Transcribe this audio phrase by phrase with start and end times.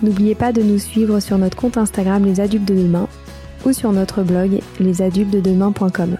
[0.00, 3.08] N'oubliez pas de nous suivre sur notre compte Instagram Les Adultes de Demain
[3.66, 6.16] ou sur notre blog lesadultesdedemain.com.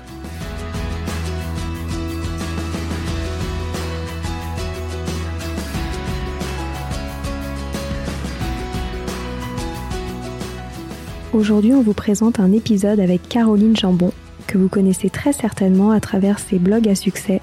[11.33, 14.11] Aujourd'hui, on vous présente un épisode avec Caroline Jambon,
[14.49, 17.41] que vous connaissez très certainement à travers ses blogs à succès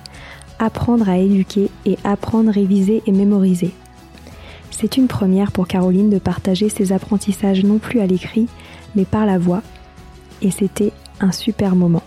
[0.59, 3.71] Apprendre à éduquer et Apprendre, réviser et mémoriser.
[4.77, 8.47] C'est une première pour Caroline de partager ses apprentissages non plus à l'écrit,
[8.93, 9.61] mais par la voix.
[10.41, 10.91] Et c'était
[11.21, 12.03] un super moment.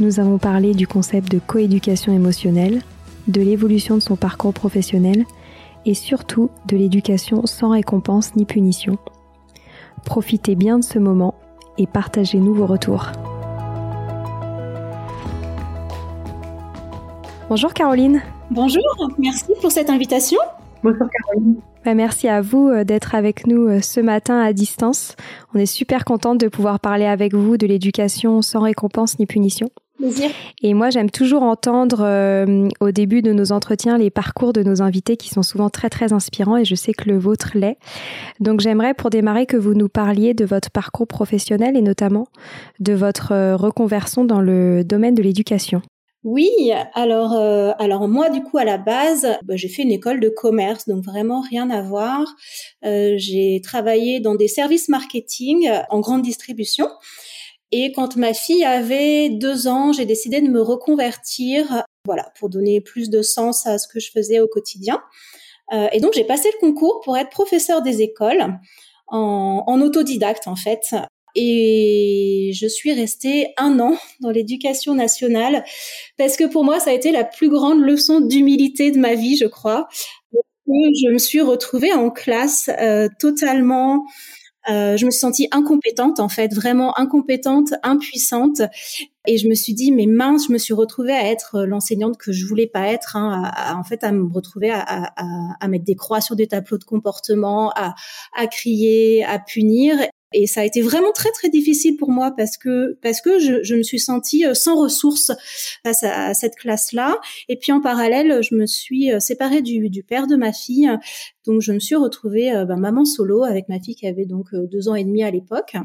[0.00, 2.80] Nous avons parlé du concept de coéducation émotionnelle,
[3.26, 5.26] de l'évolution de son parcours professionnel
[5.84, 8.96] et surtout de l'éducation sans récompense ni punition.
[10.06, 11.34] Profitez bien de ce moment
[11.76, 13.12] et partagez-nous vos retours.
[17.50, 18.22] Bonjour Caroline.
[18.50, 18.82] Bonjour,
[19.18, 20.38] merci pour cette invitation.
[20.82, 21.56] Bonjour Caroline.
[21.84, 25.16] Bah, merci à vous euh, d'être avec nous euh, ce matin à distance.
[25.54, 29.70] On est super contente de pouvoir parler avec vous de l'éducation sans récompense ni punition.
[29.96, 30.30] Plaisir.
[30.62, 34.80] Et moi, j'aime toujours entendre euh, au début de nos entretiens les parcours de nos
[34.80, 37.78] invités qui sont souvent très très inspirants et je sais que le vôtre l'est.
[38.38, 42.28] Donc j'aimerais pour démarrer que vous nous parliez de votre parcours professionnel et notamment
[42.78, 45.82] de votre reconversion dans le domaine de l'éducation.
[46.24, 46.50] Oui,
[46.94, 50.28] alors euh, alors moi du coup à la base, bah, j'ai fait une école de
[50.28, 52.26] commerce, donc vraiment rien à voir.
[52.84, 56.88] Euh, j'ai travaillé dans des services marketing en grande distribution.
[57.70, 62.80] Et quand ma fille avait deux ans, j'ai décidé de me reconvertir, voilà, pour donner
[62.80, 65.00] plus de sens à ce que je faisais au quotidien.
[65.72, 68.58] Euh, et donc j'ai passé le concours pour être professeur des écoles
[69.06, 70.94] en, en autodidacte en fait.
[71.34, 75.64] Et je suis restée un an dans l'éducation nationale
[76.16, 79.36] parce que pour moi, ça a été la plus grande leçon d'humilité de ma vie,
[79.36, 79.88] je crois.
[80.66, 84.04] Je me suis retrouvée en classe euh, totalement
[84.68, 88.60] euh, je me suis sentie incompétente en fait, vraiment incompétente, impuissante,
[89.26, 92.32] et je me suis dit mais mince, je me suis retrouvée à être l'enseignante que
[92.32, 95.94] je voulais pas être, hein, en fait à me retrouver à, à, à, mettre des
[95.94, 97.94] croix sur des tableaux de comportement, à,
[98.36, 99.96] à crier, à punir,
[100.32, 103.62] et ça a été vraiment très très difficile pour moi parce que parce que je,
[103.62, 105.32] je me suis sentie euh, sans ressources
[105.84, 107.18] face à, cette classe-là.
[107.48, 110.90] Et puis en parallèle, je me suis euh, séparée du, du père de ma fille,
[111.46, 114.54] donc je me suis retrouvée euh, ben, maman solo avec ma fille qui avait donc
[114.54, 115.76] deux ans et demi à l'époque.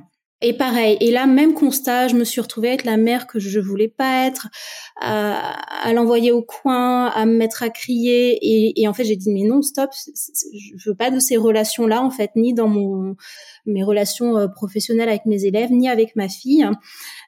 [0.46, 3.62] Et pareil, et là, même constat, je me suis retrouvée avec la mère que je
[3.62, 4.50] voulais pas être,
[5.00, 8.38] à, à l'envoyer au coin, à me mettre à crier.
[8.42, 12.02] Et, et en fait, j'ai dit, mais non, stop, je veux pas de ces relations-là,
[12.02, 13.16] en fait, ni dans mon
[13.66, 16.68] mes relations euh, professionnelles avec mes élèves, ni avec ma fille.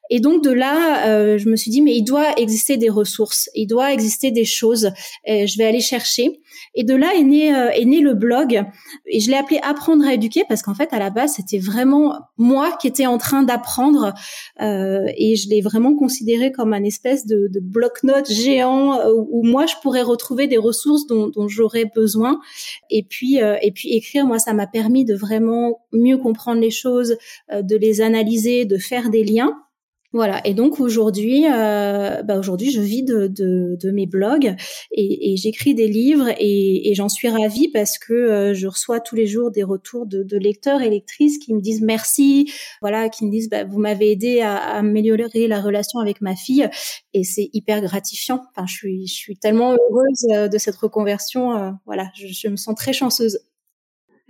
[0.09, 3.49] Et donc de là, euh, je me suis dit mais il doit exister des ressources,
[3.55, 4.91] il doit exister des choses.
[5.25, 6.39] Et je vais aller chercher.
[6.75, 8.63] Et de là est né euh, est né le blog.
[9.07, 12.13] Et je l'ai appelé apprendre à éduquer parce qu'en fait à la base c'était vraiment
[12.37, 14.13] moi qui étais en train d'apprendre
[14.61, 19.43] euh, et je l'ai vraiment considéré comme un espèce de, de bloc-notes géant euh, où,
[19.43, 22.39] moi je pourrais retrouver des ressources dont, dont j'aurais besoin.
[22.89, 27.17] Et puis et puis écrire moi ça m'a permis de vraiment mieux comprendre les choses,
[27.51, 29.55] de les analyser, de faire des liens.
[30.15, 30.39] Voilà.
[30.47, 34.55] Et donc aujourd'hui, euh, bah aujourd'hui, je vis de, de, de mes blogs
[34.93, 39.01] et, et j'écris des livres et, et j'en suis ravie parce que euh, je reçois
[39.01, 43.09] tous les jours des retours de, de, lecteurs et lectrices qui me disent merci, voilà,
[43.09, 46.65] qui me disent bah, vous m'avez aidé à, à, améliorer la relation avec ma fille
[47.13, 48.41] et c'est hyper gratifiant.
[48.55, 51.57] Enfin, je suis, je suis tellement heureuse euh, de cette reconversion.
[51.57, 53.39] Euh, voilà, je, je me sens très chanceuse.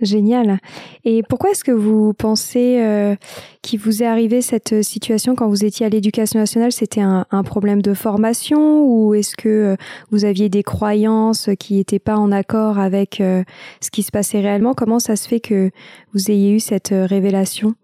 [0.00, 0.58] Génial.
[1.04, 3.16] Et pourquoi est-ce que vous pensez euh,
[3.62, 6.70] qu'il vous est arrivé cette situation quand vous étiez à l'éducation nationale?
[6.70, 9.76] C'était un, un, problème de formation ou est-ce que euh,
[10.10, 13.42] vous aviez des croyances qui n'étaient pas en accord avec euh,
[13.80, 14.74] ce qui se passait réellement?
[14.74, 15.70] Comment ça se fait que
[16.12, 17.74] vous ayez eu cette euh, révélation?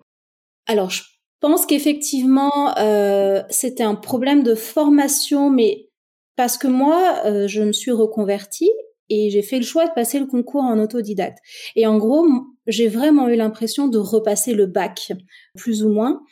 [0.67, 1.03] Alors, je
[1.41, 5.89] pense qu'effectivement, euh, c'était un problème de formation, mais
[6.37, 8.71] parce que moi, je me suis reconvertie
[9.13, 11.39] et j'ai fait le choix de passer le concours en autodidacte.
[11.77, 12.27] Et en gros,
[12.67, 15.13] j'ai vraiment eu l'impression de repasser le bac,
[15.55, 16.23] plus ou moins,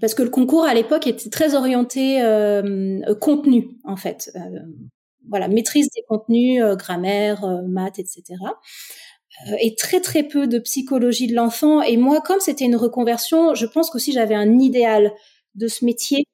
[0.00, 4.30] parce que le concours à l'époque était très orienté euh, contenu, en fait.
[4.34, 4.40] Euh,
[5.28, 8.22] voilà, maîtrise des contenus, euh, grammaire, euh, maths, etc.
[9.48, 11.82] Euh, et très très peu de psychologie de l'enfant.
[11.82, 15.12] Et moi, comme c'était une reconversion, je pense qu'aussi j'avais un idéal
[15.54, 16.24] de ce métier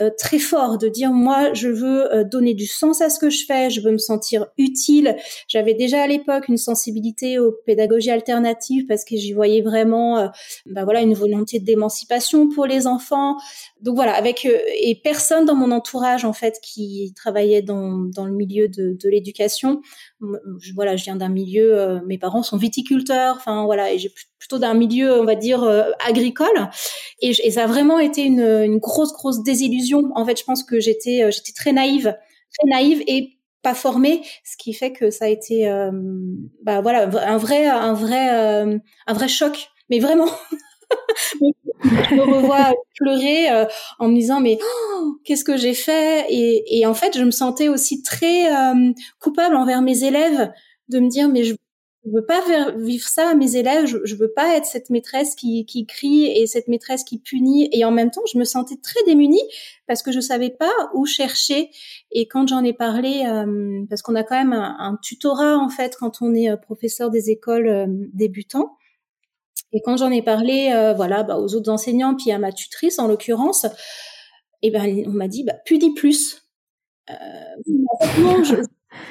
[0.00, 3.30] euh, très fort de dire moi je veux euh, donner du sens à ce que
[3.30, 5.16] je fais, je veux me sentir utile.
[5.48, 10.28] J'avais déjà à l'époque une sensibilité aux pédagogies alternatives parce que j'y voyais vraiment euh,
[10.66, 13.36] bah voilà une volonté d'émancipation pour les enfants.
[13.80, 18.32] Donc voilà, avec et personne dans mon entourage en fait qui travaillait dans, dans le
[18.32, 19.80] milieu de, de l'éducation.
[20.74, 24.74] Voilà, je viens d'un milieu, mes parents sont viticulteurs, enfin voilà, et j'ai plutôt d'un
[24.74, 25.64] milieu, on va dire,
[26.06, 26.68] agricole.
[27.20, 30.62] Et, et, ça a vraiment été une, une grosse, grosse désillusion en fait, je pense
[30.62, 32.16] que j'étais euh, j'étais très naïve,
[32.58, 35.90] très naïve et pas formée, ce qui fait que ça a été euh,
[36.62, 40.28] bah voilà un vrai un vrai euh, un vrai choc, mais vraiment.
[41.82, 43.64] je me revois pleurer euh,
[43.98, 46.26] en me disant mais oh, qu'est-ce que j'ai fait?
[46.30, 50.52] Et, et, en fait je me sentais aussi très euh, coupable envers mes élèves
[50.88, 51.54] de me dire mais je
[52.06, 52.40] je veux pas
[52.76, 53.86] vivre ça à mes élèves.
[53.86, 57.68] Je, je veux pas être cette maîtresse qui, qui crie et cette maîtresse qui punit.
[57.72, 59.42] Et en même temps, je me sentais très démunie
[59.86, 61.70] parce que je savais pas où chercher.
[62.12, 65.68] Et quand j'en ai parlé, euh, parce qu'on a quand même un, un, tutorat en
[65.68, 68.76] fait quand on est euh, professeur des écoles euh, débutants.
[69.72, 72.98] Et quand j'en ai parlé, euh, voilà, bah, aux autres enseignants, puis à ma tutrice
[72.98, 73.64] en l'occurrence,
[74.62, 76.42] et eh ben on m'a dit, bah, punis plus.
[77.10, 77.14] Euh,
[78.18, 78.56] non, je,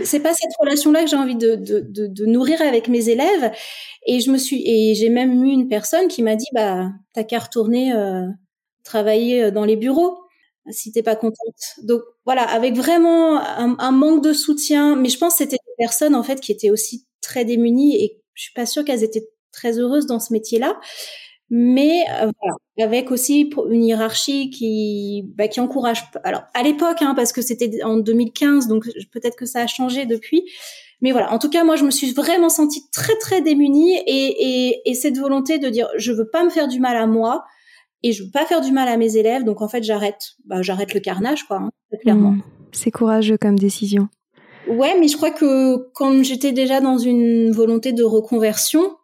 [0.03, 3.51] c'est pas cette relation-là que j'ai envie de, de, de, de, nourrir avec mes élèves.
[4.05, 7.23] Et je me suis et j'ai même eu une personne qui m'a dit bah t'as
[7.23, 8.27] qu'à retourner euh,
[8.83, 10.19] travailler euh, dans les bureaux
[10.71, 11.75] si t'es pas contente.
[11.83, 14.95] Donc voilà, avec vraiment un, un, manque de soutien.
[14.95, 18.21] Mais je pense que c'était des personnes en fait qui étaient aussi très démunies et
[18.33, 20.79] je suis pas sûre qu'elles étaient très heureuses dans ce métier-là
[21.49, 26.03] mais euh, voilà, avec aussi une hiérarchie qui bah, qui encourage.
[26.23, 30.05] Alors à l'époque, hein, parce que c'était en 2015, donc peut-être que ça a changé
[30.05, 30.43] depuis.
[31.01, 34.69] Mais voilà, en tout cas, moi, je me suis vraiment sentie très très démunie et,
[34.69, 37.45] et, et cette volonté de dire, je veux pas me faire du mal à moi
[38.01, 40.35] et je veux pas faire du mal à mes élèves, donc en fait, j'arrête.
[40.45, 41.69] Bah, j'arrête le carnage, quoi, hein,
[42.01, 42.31] clairement.
[42.31, 44.09] Mmh, c'est courageux comme décision.
[44.67, 48.95] Ouais, mais je crois que quand j'étais déjà dans une volonté de reconversion,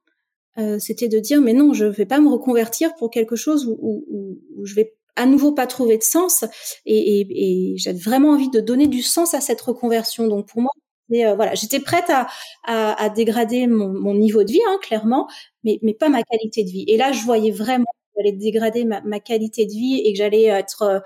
[0.57, 3.77] euh, c'était de dire mais non, je vais pas me reconvertir pour quelque chose où,
[3.81, 6.43] où, où je vais à nouveau pas trouver de sens
[6.85, 10.27] et, et, et j'avais vraiment envie de donner du sens à cette reconversion.
[10.27, 10.71] Donc pour moi,
[11.13, 12.27] euh, voilà, j'étais prête à,
[12.63, 15.27] à, à dégrader mon, mon, niveau de vie, hein, clairement,
[15.63, 16.85] mais, mais pas ma qualité de vie.
[16.87, 20.17] Et là, je voyais vraiment que j'allais dégrader ma, ma, qualité de vie et que
[20.17, 20.83] j'allais être.
[20.83, 20.99] Euh,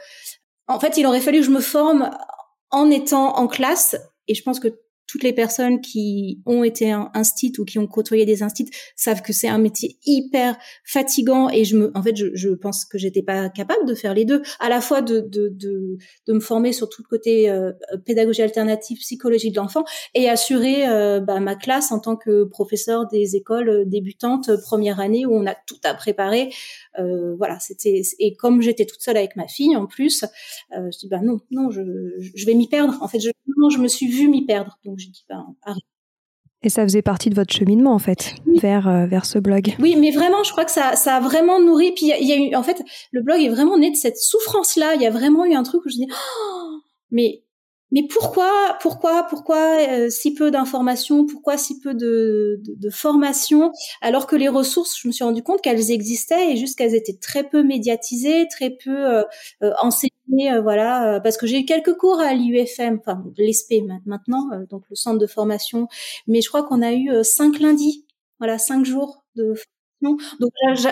[0.67, 2.11] en fait, il aurait fallu que je me forme
[2.71, 3.95] en étant en classe.
[4.27, 7.87] Et je pense que toutes les personnes qui ont été un instit ou qui ont
[7.87, 12.15] côtoyé des instits savent que c'est un métier hyper fatigant et je me, en fait,
[12.15, 15.19] je, je pense que j'étais pas capable de faire les deux, à la fois de
[15.19, 15.97] de de,
[16.27, 17.71] de me former sur tout le côté euh,
[18.05, 19.83] pédagogie alternative, psychologie de l'enfant
[20.13, 25.25] et assurer euh, bah, ma classe en tant que professeur des écoles débutantes première année
[25.25, 26.49] où on a tout à préparer.
[26.99, 30.23] Euh, voilà, c'était et comme j'étais toute seule avec ma fille en plus,
[30.77, 31.81] euh, je dis bah non, non, je,
[32.19, 32.97] je vais m'y perdre.
[33.01, 34.77] En fait, je, non, je me suis vue m'y perdre.
[35.63, 35.83] Arrête.
[36.61, 38.57] Et ça faisait partie de votre cheminement en fait oui.
[38.57, 39.75] vers euh, vers ce blog.
[39.79, 41.91] Oui, mais vraiment, je crois que ça ça a vraiment nourri.
[41.91, 44.17] Puis il y, y, a eu en fait le blog est vraiment né de cette
[44.17, 44.95] souffrance là.
[44.95, 46.79] Il y a vraiment eu un truc où je dis oh,
[47.11, 47.43] mais
[47.91, 53.71] mais pourquoi, pourquoi, pourquoi euh, si peu d'informations, pourquoi si peu de, de, de formation,
[54.01, 57.17] alors que les ressources, je me suis rendu compte qu'elles existaient et juste qu'elles étaient
[57.21, 59.23] très peu médiatisées, très peu euh,
[59.63, 61.19] euh, enseignées, euh, voilà.
[61.23, 63.75] parce que j'ai eu quelques cours à l'UFM, enfin l'ESP
[64.05, 65.87] maintenant, euh, donc le centre de formation,
[66.27, 68.05] mais je crois qu'on a eu euh, cinq lundis,
[68.39, 70.17] voilà, cinq jours de formation.
[70.39, 70.51] Donc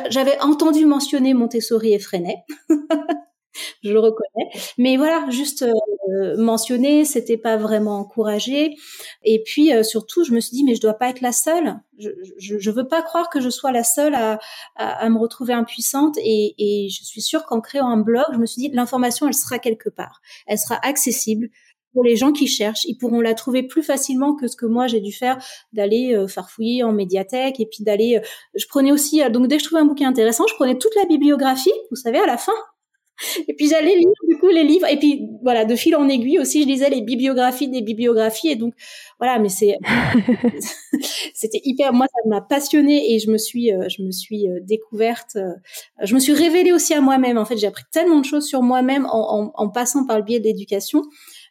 [0.10, 2.38] j'avais entendu mentionner Montessori et Freinet.
[3.84, 4.50] je le reconnais.
[4.78, 5.66] Mais voilà, juste
[6.10, 8.76] euh, mentionner, c'était pas vraiment encouragé.
[9.24, 11.80] Et puis euh, surtout, je me suis dit, mais je dois pas être la seule.
[11.98, 14.40] Je, je, je veux pas croire que je sois la seule à,
[14.76, 16.18] à, à me retrouver impuissante.
[16.20, 19.34] Et, et je suis sûre qu'en créant un blog, je me suis dit, l'information, elle
[19.34, 20.22] sera quelque part.
[20.48, 21.50] Elle sera accessible
[21.94, 24.88] pour les gens qui cherchent, ils pourront la trouver plus facilement que ce que moi
[24.88, 25.38] j'ai dû faire
[25.74, 28.20] d'aller euh, farfouiller en médiathèque et puis d'aller.
[28.56, 31.06] je prenais aussi donc dès que je trouvais un bouquin intéressant, je prenais toute la
[31.06, 32.54] bibliographie, vous savez, à la fin,
[33.48, 36.39] et puis j'allais lire du coup les livres et puis voilà de fil en aiguille
[36.39, 38.74] aussi je lisais les bibliographies des bibliographies et donc
[39.20, 39.77] voilà mais c'est
[41.34, 44.60] c'était hyper moi ça m'a passionnée et je me suis euh, je me suis euh,
[44.62, 45.51] découverte euh,
[46.01, 48.62] je me suis révélée aussi à moi-même en fait j'ai appris tellement de choses sur
[48.62, 51.03] moi-même en, en, en, passant par le biais de l'éducation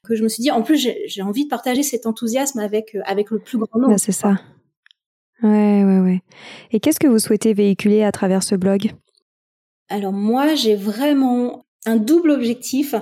[0.05, 3.31] que je me suis dit en plus j'ai envie de partager cet enthousiasme avec avec
[3.31, 3.99] le plus grand nombre.
[3.99, 4.41] c'est ça.
[5.43, 6.21] Ouais ouais ouais.
[6.71, 8.93] Et qu'est-ce que vous souhaitez véhiculer à travers ce blog?
[9.93, 12.95] Alors moi, j'ai vraiment un double objectif,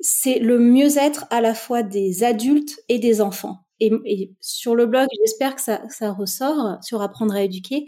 [0.00, 3.58] c'est le mieux-être à la fois des adultes et des enfants.
[3.80, 7.86] Et, sur le blog, j'espère que ça, ressort sur apprendre à éduquer,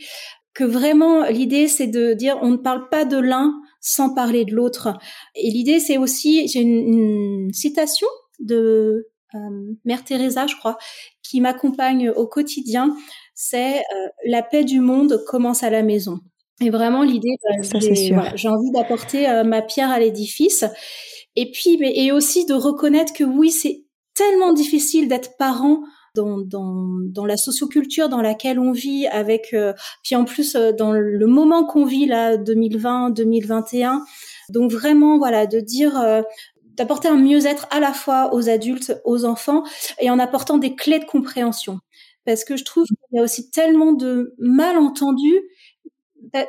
[0.55, 4.55] que vraiment l'idée c'est de dire on ne parle pas de l'un sans parler de
[4.55, 4.93] l'autre.
[5.35, 8.09] Et l'idée c'est aussi, j'ai une, citation
[8.40, 10.76] de euh, Mère Teresa, je crois,
[11.23, 12.97] qui m'accompagne au quotidien,
[13.35, 16.21] c'est euh, la paix du monde commence à la maison.
[16.61, 20.64] Et vraiment, l'idée, bah, j'ai envie d'apporter euh, ma pierre à l'édifice.
[21.35, 25.81] Et puis, mais, et aussi de reconnaître que oui, c'est tellement difficile d'être parent
[26.14, 30.73] dans, dans, dans, la socioculture dans laquelle on vit, avec euh, puis en plus euh,
[30.73, 34.02] dans le moment qu'on vit là, 2020, 2021.
[34.50, 36.25] Donc vraiment, voilà, de dire
[36.76, 39.62] d'apporter un mieux-être à la fois aux adultes, aux enfants,
[40.00, 41.79] et en apportant des clés de compréhension.
[42.26, 45.40] Parce que je trouve qu'il y a aussi tellement de malentendus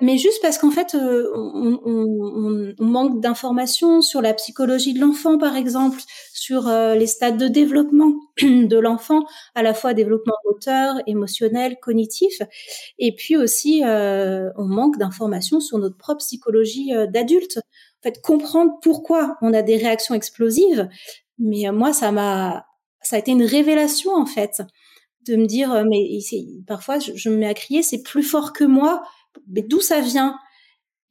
[0.01, 4.99] mais juste parce qu'en fait, euh, on, on, on, manque d'informations sur la psychologie de
[4.99, 5.99] l'enfant, par exemple,
[6.33, 9.23] sur euh, les stades de développement de l'enfant,
[9.55, 12.41] à la fois développement moteur, émotionnel, cognitif,
[12.99, 17.57] et puis aussi, euh, on manque d'informations sur notre propre psychologie d'adulte.
[17.57, 20.89] En fait, comprendre pourquoi on a des réactions explosives.
[21.39, 22.65] Mais moi, ça m'a,
[23.01, 24.61] ça a été une révélation en fait,
[25.27, 26.19] de me dire, mais
[26.67, 29.03] parfois, je me mets à crier, c'est plus fort que moi
[29.47, 30.37] mais d'où ça vient?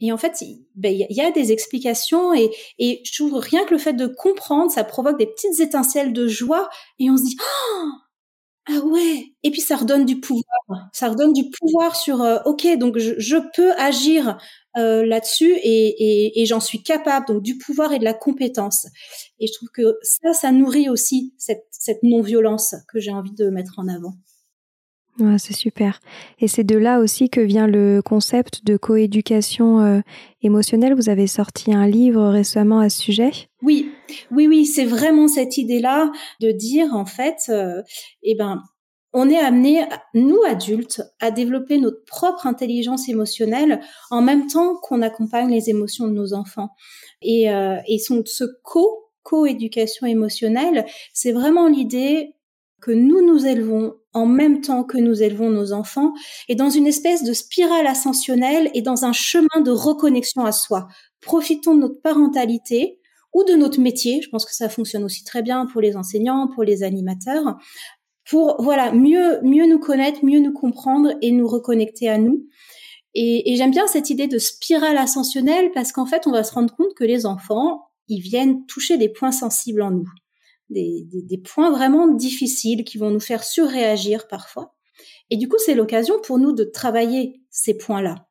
[0.01, 0.43] Et en fait,
[0.77, 4.07] ben, il y a des explications et, et je trouve rien que le fait de
[4.07, 7.89] comprendre, ça provoque des petites étincelles de joie et on se dit oh,
[8.69, 9.35] ah ouais.
[9.43, 10.45] Et puis ça redonne du pouvoir.
[10.93, 14.39] Ça redonne du pouvoir sur euh, ok donc je, je peux agir
[14.77, 15.89] euh, là-dessus et,
[16.29, 18.87] et, et j'en suis capable donc du pouvoir et de la compétence.
[19.41, 23.33] Et je trouve que ça ça nourrit aussi cette, cette non violence que j'ai envie
[23.35, 24.15] de mettre en avant
[25.39, 26.01] c'est super.
[26.39, 30.01] Et c'est de là aussi que vient le concept de coéducation euh,
[30.43, 30.95] émotionnelle.
[30.95, 33.31] Vous avez sorti un livre récemment à ce sujet?
[33.63, 33.91] Oui,
[34.31, 36.11] oui, oui, c'est vraiment cette idée-là
[36.41, 37.83] de dire en fait, euh,
[38.23, 38.63] eh ben,
[39.13, 39.85] on est amené,
[40.15, 46.07] nous adultes, à développer notre propre intelligence émotionnelle en même temps qu'on accompagne les émotions
[46.07, 46.71] de nos enfants.
[47.23, 52.35] Et, euh, et son, ce co co-éducation émotionnelle, c'est vraiment l'idée
[52.81, 56.13] que nous nous élevons en même temps que nous élevons nos enfants
[56.49, 60.89] et dans une espèce de spirale ascensionnelle et dans un chemin de reconnexion à soi.
[61.21, 62.99] Profitons de notre parentalité
[63.33, 64.21] ou de notre métier.
[64.23, 67.57] Je pense que ça fonctionne aussi très bien pour les enseignants, pour les animateurs,
[68.29, 72.47] pour voilà mieux mieux nous connaître, mieux nous comprendre et nous reconnecter à nous.
[73.15, 76.53] Et, et j'aime bien cette idée de spirale ascensionnelle parce qu'en fait, on va se
[76.53, 80.09] rendre compte que les enfants, ils viennent toucher des points sensibles en nous
[80.71, 84.75] des, des, points vraiment difficiles qui vont nous faire surréagir parfois.
[85.31, 88.27] Et du coup, c'est l'occasion pour nous de travailler ces points-là,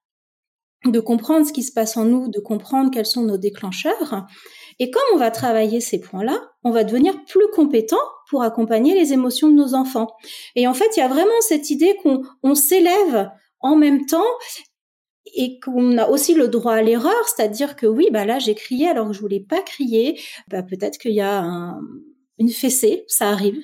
[0.86, 4.26] de comprendre ce qui se passe en nous, de comprendre quels sont nos déclencheurs.
[4.80, 9.14] Et comme on va travailler ces points-là, on va devenir plus compétent pour accompagner les
[9.14, 10.08] émotions de nos enfants.
[10.56, 13.30] Et en fait, il y a vraiment cette idée qu'on on s'élève
[13.60, 14.24] en même temps
[15.36, 18.88] et qu'on a aussi le droit à l'erreur, c'est-à-dire que oui, bah là j'ai crié
[18.88, 21.82] alors que je voulais pas crier, bah peut-être qu'il y a un,
[22.40, 23.62] une fessée, ça arrive,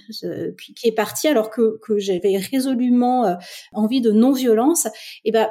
[0.75, 3.36] qui est partie alors que, j'avais résolument euh,
[3.74, 4.88] envie de non-violence.
[5.24, 5.50] Et ben,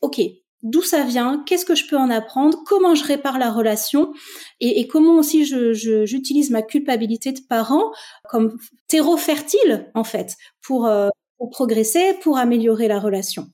[0.00, 0.20] ok,
[0.62, 4.12] d'où ça vient, qu'est-ce que je peux en apprendre, comment je répare la relation
[4.60, 7.92] et, comment aussi j'utilise je, ma culpabilité de parent
[8.28, 13.46] comme terreau fertile en fait pour, euh, pour progresser, pour améliorer la relation.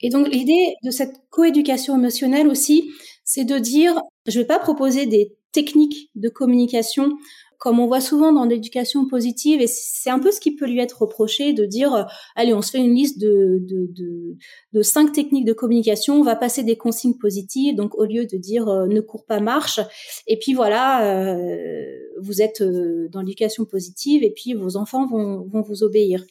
[0.00, 2.92] Et donc l'idée de cette coéducation émotionnelle aussi,
[3.24, 7.16] c'est de dire, je vais pas proposer des techniques de communication
[7.58, 10.78] comme on voit souvent dans l'éducation positive, et c'est un peu ce qui peut lui
[10.78, 12.02] être reproché de dire, euh,
[12.34, 14.36] allez, on se fait une liste de, de, de,
[14.72, 18.36] de, cinq techniques de communication, on va passer des consignes positives, donc au lieu de
[18.36, 19.80] dire euh, ne cours pas, marche,
[20.26, 21.84] et puis voilà, euh,
[22.20, 26.24] vous êtes dans l'éducation positive, et puis vos enfants vont, vont vous obéir.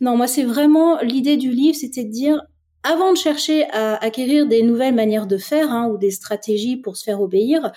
[0.00, 2.42] Non, moi c'est vraiment l'idée du livre, c'était de dire,
[2.82, 6.96] avant de chercher à acquérir des nouvelles manières de faire hein, ou des stratégies pour
[6.96, 7.72] se faire obéir,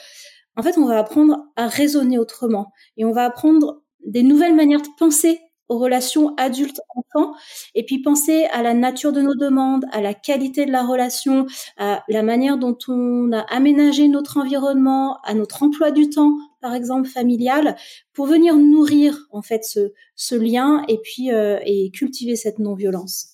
[0.61, 4.83] en fait, on va apprendre à raisonner autrement et on va apprendre des nouvelles manières
[4.83, 5.39] de penser
[5.69, 7.33] aux relations adultes-enfants
[7.73, 11.47] et puis penser à la nature de nos demandes, à la qualité de la relation,
[11.77, 16.75] à la manière dont on a aménagé notre environnement, à notre emploi du temps, par
[16.75, 17.75] exemple familial,
[18.13, 23.29] pour venir nourrir en fait ce, lien et puis euh, et cultiver cette non-violence.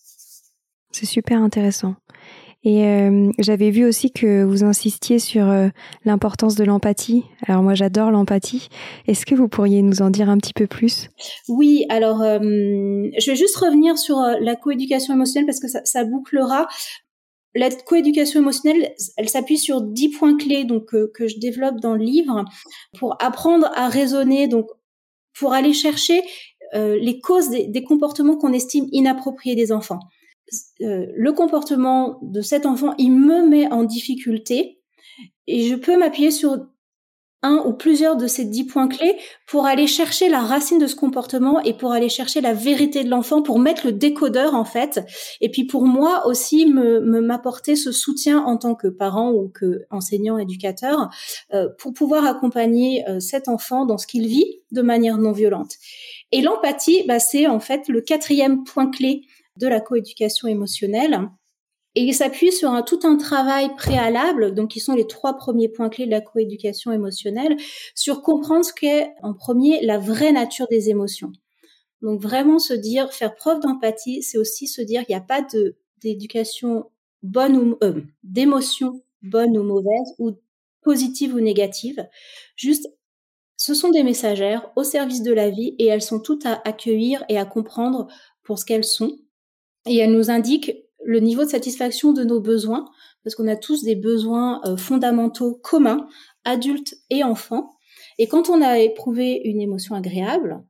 [0.93, 1.95] C'est super intéressant.
[2.67, 5.69] Et euh, j'avais vu aussi que vous insistiez sur euh,
[6.03, 7.23] l'importance de l'empathie.
[7.47, 8.67] Alors moi j'adore l'empathie.
[9.07, 11.07] Est-ce que vous pourriez nous en dire un petit peu plus?
[11.47, 16.67] Oui, alors euh, je vais juste revenir sur la coéducation émotionnelle parce que ça, bouclera.
[17.55, 22.03] La coéducation émotionnelle, elle s'appuie sur dix points clés donc que je développe dans le
[22.03, 22.43] livre
[22.99, 24.67] pour apprendre à raisonner, donc
[25.39, 26.21] pour aller chercher
[26.73, 29.99] les causes des comportements qu'on estime inappropriés des enfants.
[30.81, 34.79] Euh, le comportement de cet enfant, il me met en difficulté
[35.45, 36.67] et je peux m'appuyer sur
[37.43, 39.15] un ou plusieurs de ces dix points clés
[39.47, 43.09] pour aller chercher la racine de ce comportement et pour aller chercher la vérité de
[43.09, 44.99] l'enfant, pour mettre le décodeur en fait,
[45.39, 49.85] et puis pour moi aussi me m'apporter ce soutien en tant que parent ou que
[49.91, 51.09] enseignant éducateur
[51.53, 55.73] euh, pour pouvoir accompagner euh, cet enfant dans ce qu'il vit de manière non violente.
[56.31, 59.21] Et l'empathie, bah, c'est en fait le quatrième point clé
[59.57, 61.29] de la coéducation émotionnelle.
[61.95, 65.69] Et il s'appuie sur un, tout un travail préalable, donc qui sont les trois premiers
[65.69, 67.57] points clés de la coéducation émotionnelle,
[67.95, 71.31] sur comprendre ce qu'est en premier la vraie nature des émotions.
[72.01, 75.45] Donc vraiment se dire, faire preuve d'empathie, c'est aussi se dire qu'il n'y a pas
[76.03, 76.91] d'éducation
[77.23, 80.33] bonne ou euh, d'émotion bonne ou mauvaise ou
[80.81, 82.07] positive ou négative.
[82.55, 82.87] Juste,
[83.57, 87.25] ce sont des messagères au service de la vie et elles sont toutes à accueillir
[87.27, 88.07] et à comprendre
[88.43, 89.17] pour ce qu'elles sont
[89.87, 90.71] et elle nous indique
[91.03, 92.85] le niveau de satisfaction de nos besoins,
[93.23, 96.07] parce qu'on a tous des besoins euh, fondamentaux communs,
[96.43, 97.71] adultes et enfants.
[98.17, 100.63] Et quand on a éprouvé une émotion agréable,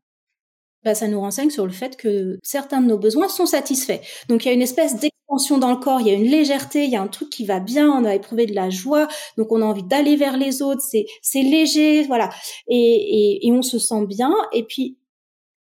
[0.84, 4.00] bah, ça nous renseigne sur le fait que certains de nos besoins sont satisfaits.
[4.30, 6.86] Donc il y a une espèce d'expansion dans le corps, il y a une légèreté,
[6.86, 9.52] il y a un truc qui va bien, on a éprouvé de la joie, donc
[9.52, 12.30] on a envie d'aller vers les autres, c'est léger, voilà,
[12.70, 14.34] et, et, et on se sent bien.
[14.54, 14.98] Et puis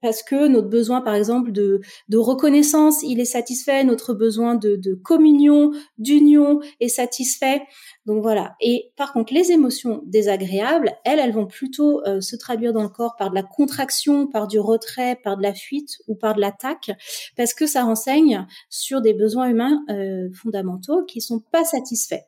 [0.01, 1.81] parce que notre besoin, par exemple, de,
[2.13, 7.61] reconnaissance, il est satisfait, notre besoin de, de communion, d'union est satisfait.
[8.05, 8.55] Donc voilà.
[8.61, 12.89] Et par contre, les émotions désagréables, elles, elles vont plutôt euh, se traduire dans le
[12.89, 16.41] corps par de la contraction, par du retrait, par de la fuite ou par de
[16.41, 16.91] l'attaque,
[17.35, 22.23] parce que ça renseigne sur des besoins humains euh, fondamentaux qui sont pas satisfaits.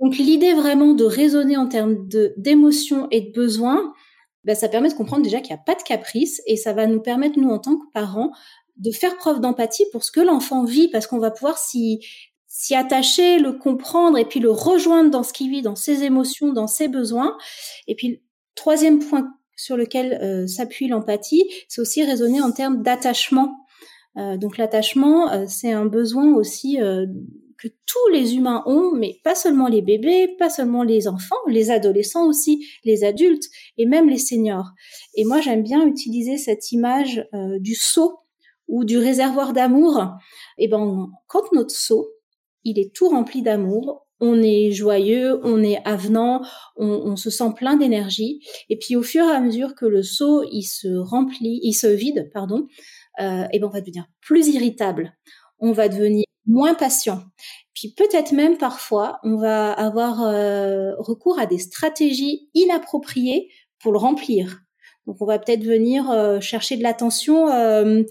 [0.00, 3.92] Donc l'idée vraiment de raisonner en termes d'émotions et de besoins,
[4.44, 6.86] ben, ça permet de comprendre déjà qu'il n'y a pas de caprice et ça va
[6.86, 8.32] nous permettre, nous, en tant que parents,
[8.76, 12.00] de faire preuve d'empathie pour ce que l'enfant vit parce qu'on va pouvoir s'y
[12.52, 16.52] s'y attacher, le comprendre et puis le rejoindre dans ce qu'il vit, dans ses émotions,
[16.52, 17.38] dans ses besoins.
[17.86, 18.22] Et puis,
[18.56, 23.66] troisième point sur lequel euh, s'appuie l'empathie, c'est aussi raisonner en termes d'attachement.
[24.16, 26.78] Euh, donc l'attachement, euh, c'est un besoin aussi
[27.60, 31.70] que tous les humains ont, mais pas seulement les bébés, pas seulement les enfants, les
[31.70, 33.44] adolescents aussi, les adultes
[33.76, 34.70] et même les seniors.
[35.14, 38.20] Et moi, j'aime bien utiliser cette image euh, du seau
[38.66, 40.06] ou du réservoir d'amour.
[40.56, 42.08] Et ben, quand notre seau,
[42.64, 46.42] il est tout rempli d'amour, on est joyeux, on est avenant,
[46.76, 48.40] on, se sent plein d'énergie.
[48.68, 51.86] Et puis au fur et à mesure que le seau il se remplit, il se
[51.86, 52.66] vide, pardon,
[53.20, 55.14] euh, et ben on va devenir plus irritable,
[55.58, 57.22] on va devenir moins patient.
[57.74, 63.98] Puis peut-être même parfois, on va avoir euh, recours à des stratégies inappropriées pour le
[63.98, 64.60] remplir.
[65.06, 68.02] Donc on va peut-être venir euh, chercher de l'attention, euh,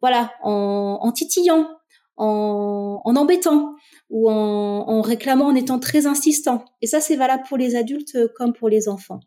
[0.00, 1.68] voilà, en, en titillant,
[2.16, 3.74] en, en, embêtant
[4.10, 4.34] ou en,
[4.88, 6.64] en, réclamant, en étant très insistant.
[6.82, 9.20] Et ça, c'est valable pour les adultes comme pour les enfants.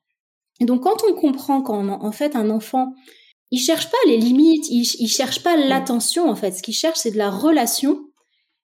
[0.59, 2.93] Et donc quand on comprend qu'en en fait un enfant
[3.51, 6.51] il cherche pas les limites, il, il cherche pas l'attention en fait.
[6.51, 8.06] Ce qu'il cherche, c'est de la relation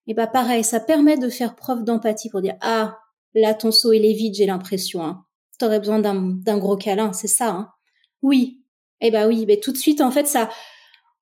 [0.08, 2.98] et bah pareil, ça permet de faire preuve d'empathie pour dire ah
[3.34, 5.04] là ton seau il est vide, j'ai l'impression.
[5.04, 5.26] Hein.
[5.60, 7.50] T'aurais besoin d'un gros câlin, c'est ça.
[7.50, 7.70] Hein.
[8.22, 8.60] Oui.
[9.02, 10.50] Et eh bah oui, mais tout de suite en fait ça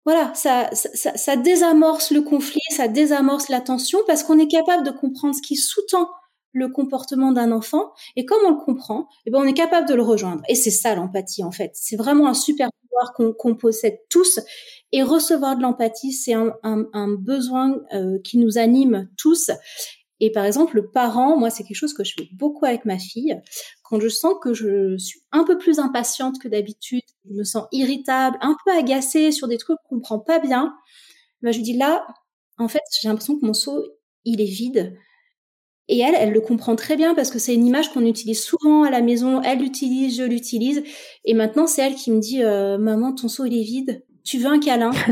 [0.06, 4.84] voilà, ça, ça, ça désamorce le conflit, ça désamorce la tension parce qu'on est capable
[4.84, 6.10] de comprendre ce qui sous-tend
[6.54, 9.94] le comportement d'un enfant et comme on le comprend, eh ben on est capable de
[9.94, 10.42] le rejoindre.
[10.50, 11.72] Et c'est ça l'empathie en fait.
[11.76, 12.70] C'est vraiment un super
[13.16, 14.40] qu'on possède tous.
[14.92, 19.52] Et recevoir de l'empathie, c'est un, besoin euh, qui nous anime tous.
[20.20, 23.00] Et par exemple, le parent, moi, c'est quelque chose que je fais beaucoup avec ma
[23.00, 23.42] fille.
[23.84, 27.66] Quand je sens que je suis un peu plus impatiente que d'habitude, je me sens
[27.72, 30.76] irritable, un peu agacée sur des trucs qu'on comprend pas bien,
[31.42, 32.06] ben, je dis là,
[32.60, 33.84] en fait, j'ai l'impression que mon seau,
[34.24, 34.96] il est vide.
[35.88, 38.84] Et elle, elle le comprend très bien parce que c'est une image qu'on utilise souvent
[38.84, 39.42] à la maison.
[39.42, 40.84] Elle l'utilise, je l'utilise.
[41.26, 44.04] Et maintenant, c'est elle qui me dit euh, Maman, ton seau, il est vide.
[44.24, 44.92] Tu veux un câlin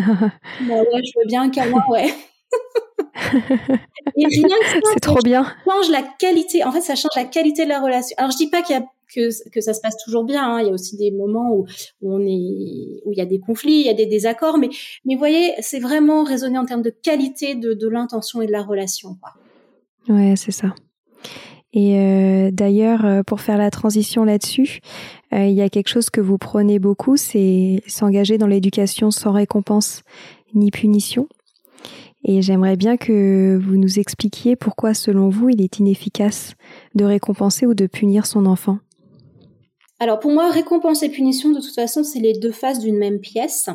[0.61, 2.13] Bah ouais, je veux bien un câlin, ouais.
[4.15, 5.45] et rien que c'est trop bien.
[5.67, 6.63] change la qualité.
[6.63, 8.15] En fait, ça change la qualité de la relation.
[8.17, 10.43] Alors, je dis pas qu'il y a que, que ça se passe toujours bien.
[10.43, 10.61] Hein.
[10.61, 11.65] Il y a aussi des moments où,
[12.01, 14.57] où, on est, où il y a des conflits, il y a des désaccords.
[14.57, 14.69] Mais,
[15.05, 18.51] mais vous voyez, c'est vraiment raisonner en termes de qualité de, de l'intention et de
[18.51, 19.17] la relation.
[19.21, 19.33] Quoi.
[20.09, 20.73] Ouais, c'est ça.
[21.71, 24.79] Et euh, d'ailleurs, euh, pour faire la transition là-dessus,
[25.33, 29.31] euh, il y a quelque chose que vous prenez beaucoup, c'est s'engager dans l'éducation sans
[29.31, 30.01] récompense
[30.55, 31.27] ni punition.
[32.23, 36.55] Et j'aimerais bien que vous nous expliquiez pourquoi, selon vous, il est inefficace
[36.95, 38.79] de récompenser ou de punir son enfant.
[39.99, 43.19] Alors pour moi, récompense et punition, de toute façon, c'est les deux faces d'une même
[43.19, 43.69] pièce.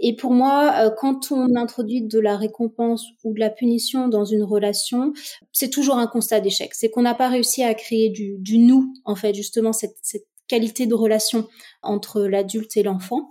[0.00, 4.24] Et pour moi, euh, quand on introduit de la récompense ou de la punition dans
[4.24, 5.12] une relation,
[5.52, 6.74] c'est toujours un constat d'échec.
[6.74, 10.26] C'est qu'on n'a pas réussi à créer du, du, nous, en fait, justement, cette, cette
[10.46, 11.48] qualité de relation
[11.82, 13.30] entre l'adulte et l'enfant.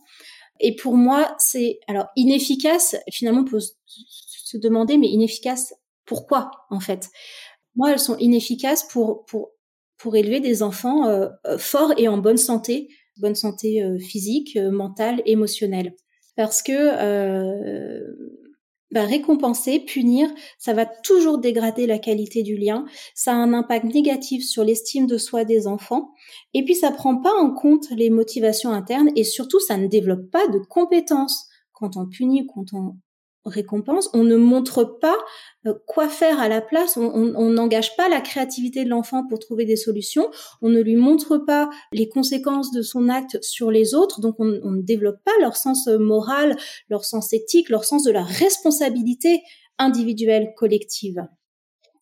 [0.59, 2.95] Et pour moi, c'est alors inefficace.
[3.11, 5.73] Finalement, on peut se demander, mais inefficace,
[6.05, 7.09] pourquoi en fait?
[7.75, 9.51] Moi, elles sont inefficaces pour pour
[9.97, 15.21] pour élever des enfants euh, euh, forts et en bonne santé, bonne santé physique, mentale,
[15.25, 15.93] émotionnelle
[16.37, 17.99] parce que euh,
[18.91, 23.83] bah, récompenser, punir, ça va toujours dégrader la qualité du lien, ça a un impact
[23.85, 26.13] négatif sur l'estime de soi des enfants,
[26.53, 30.31] et puis ça prend pas en compte les motivations internes, et surtout ça ne développe
[30.31, 31.49] pas de compétences.
[31.73, 32.95] Quand on punit, quand on
[33.47, 35.17] récompense, on ne montre pas
[35.65, 39.65] euh, quoi faire à la place, on n'engage pas la créativité de l'enfant pour trouver
[39.65, 40.29] des solutions,
[40.61, 44.45] on ne lui montre pas les conséquences de son acte sur les autres, donc on,
[44.45, 46.55] ne développe pas leur sens euh, moral,
[46.89, 49.41] leur sens éthique, leur sens de la responsabilité
[49.77, 51.25] individuelle collective.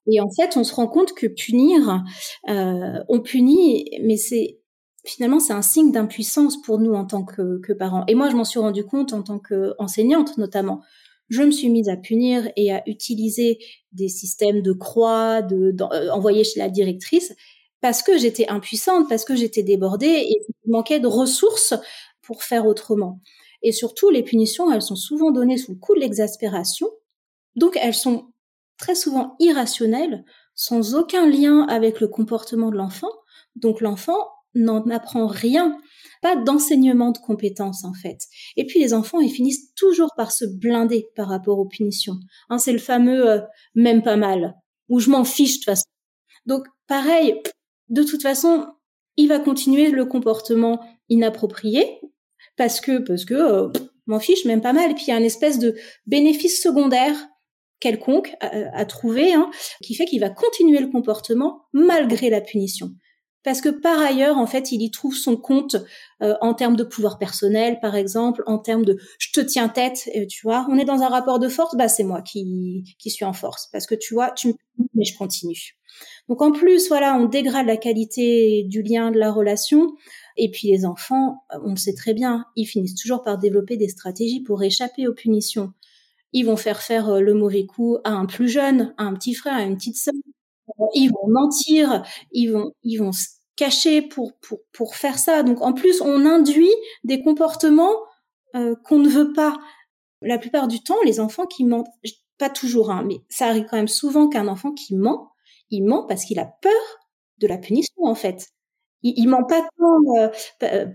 [0.07, 2.03] Et en fait, on se rend compte que punir,
[2.49, 4.59] euh, on punit, mais c'est
[5.03, 8.03] finalement c'est un signe d'impuissance pour nous en tant que, que parents.
[8.07, 10.81] Et moi, je m'en suis rendu compte en tant qu'enseignante notamment
[11.29, 13.59] je me suis mise à punir et à utiliser
[13.91, 17.33] des systèmes de croix, de, euh, envoyer chez la directrice,
[17.81, 21.73] parce que j'étais impuissante, parce que j'étais débordée et manquait de ressources
[22.21, 23.19] pour faire autrement.
[23.61, 26.89] Et surtout, les punitions, elles sont souvent données sous le coup de l'exaspération,
[27.55, 28.27] donc elles sont
[28.77, 33.11] très souvent irrationnelles, sans aucun lien avec le comportement de l'enfant.
[33.55, 34.17] Donc l'enfant
[34.55, 35.77] n'en apprend rien
[36.21, 38.17] pas d'enseignement de compétences en fait.
[38.57, 42.15] Et puis les enfants, ils finissent toujours par se blinder par rapport aux punitions.
[42.49, 43.41] Hein, c'est le fameux euh,
[43.75, 44.55] même pas mal
[44.89, 45.85] ou je m'en fiche de toute façon.
[46.45, 47.41] Donc pareil,
[47.89, 48.67] de toute façon,
[49.17, 51.99] il va continuer le comportement inapproprié
[52.57, 53.69] parce que parce que euh,
[54.07, 54.91] m'en fiche même pas mal.
[54.91, 55.75] Et puis il y a une espèce de
[56.07, 57.15] bénéfice secondaire
[57.79, 59.51] quelconque à, trouver hein,
[59.83, 62.91] qui fait qu'il va continuer le comportement malgré la punition
[63.45, 65.77] parce que par ailleurs, en fait, il y trouve son compte
[66.21, 70.09] euh, en termes de pouvoir personnel, par exemple, en termes de je te tiens tête,
[70.29, 70.67] tu vois.
[70.69, 73.69] On est dans un rapport de force, bah c'est moi qui qui suis en force,
[73.71, 74.53] parce que tu vois, tu me
[74.95, 75.77] mais je continue.
[76.27, 79.95] Donc en plus, voilà, on dégrade la qualité du lien, de la relation.
[80.37, 83.87] Et puis les enfants, on le sait très bien, ils finissent toujours par développer des
[83.87, 85.73] stratégies pour échapper aux punitions.
[86.33, 89.33] Ils vont faire faire euh, le mauvais coup à un plus jeune, à un petit
[89.33, 90.13] frère, à une petite sœur.
[90.93, 93.11] Ils vont mentir, ils vont, ils vont
[93.55, 95.43] caché pour, pour, pour faire ça.
[95.43, 96.73] Donc en plus, on induit
[97.03, 97.95] des comportements
[98.55, 99.57] euh, qu'on ne veut pas.
[100.21, 101.87] La plupart du temps, les enfants qui mentent,
[102.37, 105.31] pas toujours, hein, mais ça arrive quand même souvent qu'un enfant qui ment,
[105.69, 106.71] il ment parce qu'il a peur
[107.37, 108.47] de la punition en fait.
[109.07, 110.17] Il, ment pas tant.
[110.17, 110.29] Euh,
[110.63, 110.85] euh,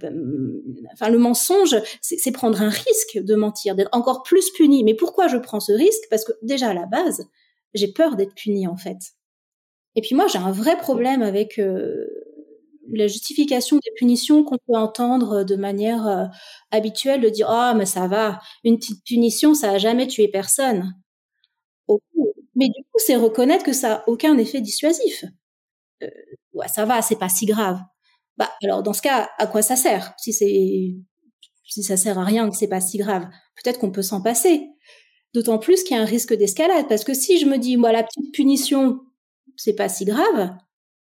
[0.93, 4.83] enfin, le mensonge, c'est prendre un risque de mentir, d'être encore plus puni.
[4.83, 6.03] Mais pourquoi je prends ce risque?
[6.11, 7.29] Parce que déjà à la base,
[7.73, 8.99] j'ai peur d'être puni en fait.
[9.97, 12.07] Et puis moi, j'ai un vrai problème avec euh,
[12.93, 16.27] la justification des punitions qu'on peut entendre de manière euh,
[16.71, 18.41] habituelle de dire oh mais ça va.
[18.65, 20.95] Une petite punition ça a jamais tué personne
[22.55, 25.25] mais du coup c'est reconnaître que ça a aucun effet dissuasif.
[26.03, 26.09] Euh,
[26.55, 27.81] ouais ça va c'est pas si grave.
[28.37, 30.15] Bah alors dans ce cas à quoi ça sert?
[30.19, 30.95] Si c'est
[31.65, 33.27] si ça sert à rien que c'est pas si grave
[33.57, 34.69] peut-être qu'on peut s'en passer.
[35.35, 37.93] D'autant plus qu'il y a un risque d'escalade parce que si je me dis moi
[37.93, 39.01] la petite punition
[39.63, 40.57] c'est pas si grave,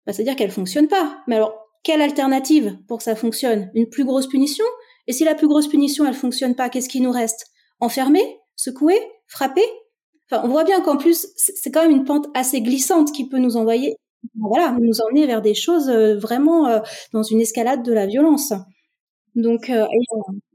[0.06, 1.22] bah, c'est-à-dire qu'elle fonctionne pas.
[1.26, 3.70] Mais alors, quelle alternative pour que ça fonctionne?
[3.74, 4.64] Une plus grosse punition?
[5.06, 7.46] Et si la plus grosse punition, elle fonctionne pas, qu'est-ce qui nous reste?
[7.80, 8.38] Enfermer?
[8.56, 9.00] Secouer?
[9.28, 9.64] Frapper?
[10.30, 13.56] On voit bien qu'en plus, c'est quand même une pente assez glissante qui peut nous
[13.56, 13.96] envoyer,
[14.38, 16.80] voilà, nous emmener vers des choses euh, vraiment euh,
[17.12, 18.52] dans une escalade de la violence.
[19.34, 19.86] Donc, euh,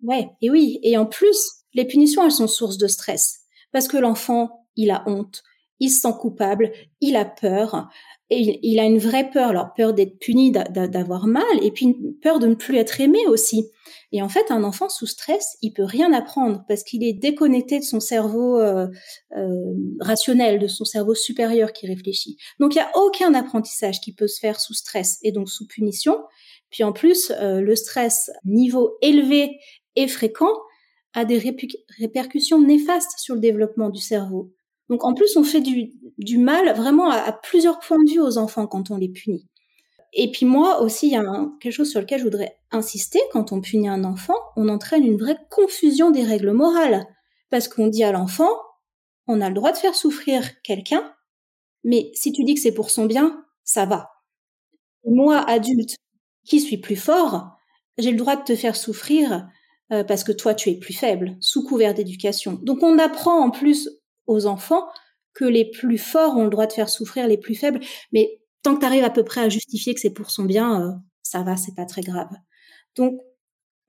[0.03, 0.79] ouais, et oui.
[0.83, 1.37] Et en plus,
[1.73, 3.41] les punitions, elles sont source de stress.
[3.71, 5.43] Parce que l'enfant, il a honte,
[5.79, 7.89] il se sent coupable, il a peur,
[8.31, 12.37] et il, a une vraie peur, alors peur d'être puni, d'avoir mal, et puis peur
[12.37, 13.65] de ne plus être aimé aussi.
[14.11, 17.79] Et en fait, un enfant sous stress, il peut rien apprendre parce qu'il est déconnecté
[17.79, 18.87] de son cerveau euh,
[19.35, 22.37] euh, rationnel, de son cerveau supérieur qui réfléchit.
[22.59, 25.65] Donc il n'y a aucun apprentissage qui peut se faire sous stress et donc sous
[25.65, 26.17] punition.
[26.69, 29.59] Puis en plus, euh, le stress niveau élevé
[29.95, 30.53] et fréquent
[31.13, 31.39] a des
[31.97, 34.53] répercussions néfastes sur le développement du cerveau.
[34.89, 38.67] Donc en plus, on fait du, mal vraiment à, plusieurs points de vue aux enfants
[38.67, 39.47] quand on les punit.
[40.13, 41.23] Et puis moi aussi, il y a
[41.59, 43.19] quelque chose sur lequel je voudrais insister.
[43.31, 47.05] Quand on punit un enfant, on entraîne une vraie confusion des règles morales.
[47.51, 48.49] Parce qu'on dit à l'enfant,
[49.27, 51.13] on a le droit de faire souffrir quelqu'un,
[51.83, 54.09] mais si tu dis que c'est pour son bien, ça va.
[55.05, 55.95] Moi, adulte,
[56.45, 57.51] qui suis plus fort,
[57.97, 59.47] j'ai le droit de te faire souffrir
[59.91, 62.59] euh, parce que toi, tu es plus faible, sous couvert d'éducation.
[62.63, 63.89] Donc on apprend en plus
[64.29, 64.87] aux enfants
[65.33, 67.79] que les plus forts ont le droit de faire souffrir les plus faibles.
[68.11, 70.81] Mais tant que tu arrives à peu près à justifier que c'est pour son bien,
[70.81, 70.91] euh,
[71.23, 72.29] ça va, c'est pas très grave.
[72.95, 73.19] Donc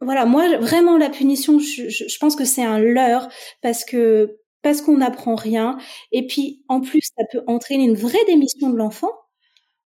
[0.01, 3.29] voilà, moi vraiment la punition, je, pense que c'est un leurre
[3.63, 5.79] parce que parce qu'on n'apprend rien.
[6.13, 9.13] Et puis en plus, ça peut entraîner une vraie démission de l'enfant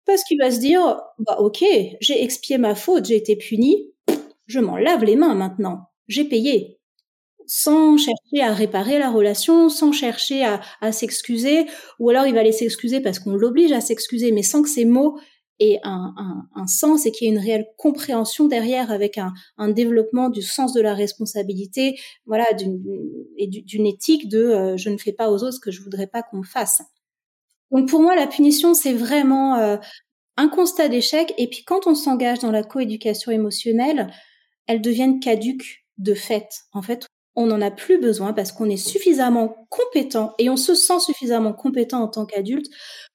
[0.06, 1.64] parce qu'il va se dire bah ok,
[2.00, 3.92] j'ai expié ma faute, j'ai été puni,
[4.46, 6.73] je m'en lave les mains maintenant, j'ai payé
[7.46, 11.66] sans chercher à réparer la relation, sans chercher à, s'excuser,
[11.98, 14.84] ou alors il va aller s'excuser parce qu'on l'oblige à s'excuser, mais sans que ces
[14.84, 15.18] mots
[15.60, 20.42] aient un, sens et qu'il y ait une réelle compréhension derrière avec un, développement du
[20.42, 22.46] sens de la responsabilité, voilà,
[23.38, 26.06] et d'une éthique de euh, je ne fais pas aux autres ce que je voudrais
[26.06, 26.82] pas qu'on me fasse.
[27.70, 29.76] Donc pour moi, la punition, c'est vraiment euh,
[30.36, 31.34] un constat d'échec.
[31.38, 34.12] Et puis quand on s'engage dans la coéducation émotionnelle,
[34.66, 36.48] elles deviennent caduques de fait.
[36.72, 40.74] En fait, on n'en a plus besoin parce qu'on est suffisamment compétent et on se
[40.74, 42.66] sent suffisamment compétent en tant qu'adulte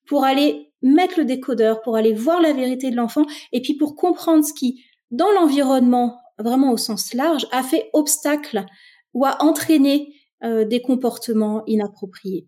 [0.05, 3.95] pour aller mettre le décodeur, pour aller voir la vérité de l'enfant et puis pour
[3.95, 8.65] comprendre ce qui, dans l'environnement, vraiment au sens large, a fait obstacle
[9.13, 12.47] ou a entraîné euh, des comportements inappropriés.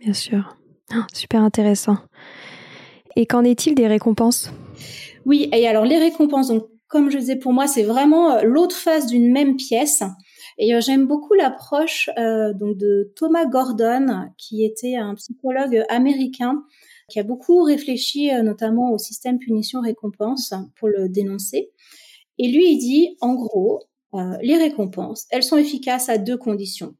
[0.00, 0.56] Bien sûr.
[0.92, 1.96] Ah, super intéressant.
[3.16, 4.50] Et qu'en est-il des récompenses?
[5.24, 8.76] Oui, et alors les récompenses, donc, comme je disais, pour moi, c'est vraiment euh, l'autre
[8.76, 10.02] face d'une même pièce.
[10.58, 16.62] Et euh, j'aime beaucoup l'approche euh, donc de Thomas Gordon, qui était un psychologue américain
[17.08, 21.70] qui a beaucoup réfléchi euh, notamment au système punition-récompense pour le dénoncer.
[22.38, 23.80] Et lui, il dit, en gros,
[24.42, 26.94] les récompenses, elles sont efficaces à deux conditions.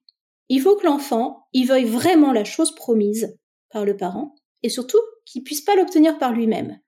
[0.48, 3.36] Il faut que l'enfant, il veuille vraiment la chose promise
[3.70, 6.78] par le parent, et surtout qu'il puisse pas l'obtenir par lui-même.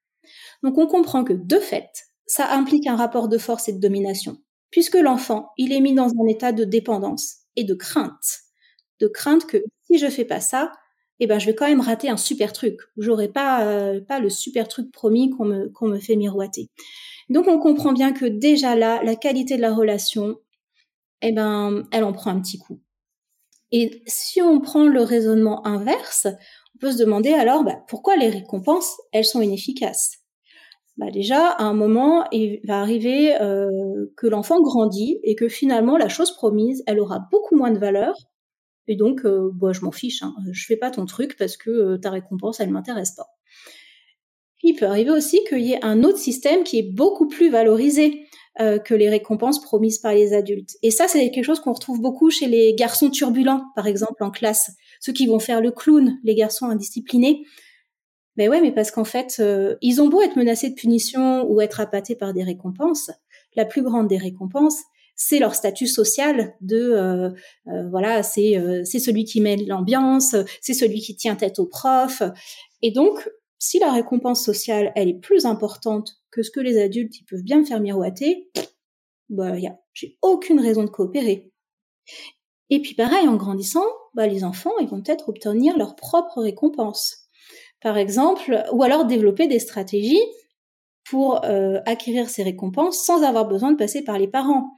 [0.62, 1.90] Donc on comprend que de fait,
[2.26, 4.38] ça implique un rapport de force et de domination
[4.74, 8.40] puisque l'enfant, il est mis dans un état de dépendance et de crainte.
[8.98, 10.72] De crainte que si je fais pas ça,
[11.20, 12.80] eh ben, je vais quand même rater un super truc.
[12.96, 16.70] J'aurai pas, euh, pas le super truc promis qu'on me, qu'on me fait miroiter.
[17.28, 20.38] Donc, on comprend bien que déjà là, la qualité de la relation,
[21.22, 22.80] eh ben, elle en prend un petit coup.
[23.72, 26.26] Et si on prend le raisonnement inverse,
[26.74, 30.23] on peut se demander alors, bah, pourquoi les récompenses, elles sont inefficaces?
[30.96, 35.96] Bah déjà, à un moment, il va arriver euh, que l'enfant grandit et que finalement,
[35.96, 38.14] la chose promise, elle aura beaucoup moins de valeur.
[38.86, 41.70] Et donc, euh, bah, je m'en fiche, hein, je fais pas ton truc parce que
[41.70, 43.26] euh, ta récompense, elle m'intéresse pas.
[44.62, 48.26] Il peut arriver aussi qu'il y ait un autre système qui est beaucoup plus valorisé
[48.60, 50.76] euh, que les récompenses promises par les adultes.
[50.82, 54.30] Et ça, c'est quelque chose qu'on retrouve beaucoup chez les garçons turbulents, par exemple, en
[54.30, 54.70] classe.
[55.00, 57.42] Ceux qui vont faire le clown, les garçons indisciplinés.
[58.36, 61.60] Mais ouais, mais parce qu'en fait, euh, ils ont beau être menacés de punition ou
[61.60, 63.10] être appâtés par des récompenses,
[63.56, 64.78] la plus grande des récompenses,
[65.16, 67.30] c'est leur statut social de euh,
[67.68, 72.22] euh, voilà, c'est c'est celui qui mène l'ambiance, c'est celui qui tient tête au prof.
[72.82, 73.28] Et donc,
[73.60, 77.44] si la récompense sociale, elle est plus importante que ce que les adultes ils peuvent
[77.44, 78.50] bien me faire miroiter,
[79.28, 81.52] bah y a, j'ai aucune raison de coopérer.
[82.70, 87.23] Et puis pareil, en grandissant, bah, les enfants, ils vont peut-être obtenir leur propre récompense
[87.84, 90.22] par exemple, ou alors développer des stratégies
[91.04, 94.70] pour euh, acquérir ces récompenses sans avoir besoin de passer par les parents.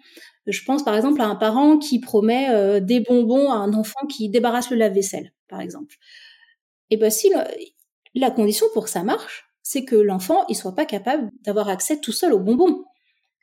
[0.49, 4.05] Je pense par exemple à un parent qui promet euh, des bonbons à un enfant
[4.09, 5.95] qui débarrasse le lave-vaisselle, par exemple.
[6.91, 7.31] Et ben si
[8.17, 12.01] La condition pour que ça marche, c'est que l'enfant il soit pas capable d'avoir accès
[12.01, 12.83] tout seul aux bonbons.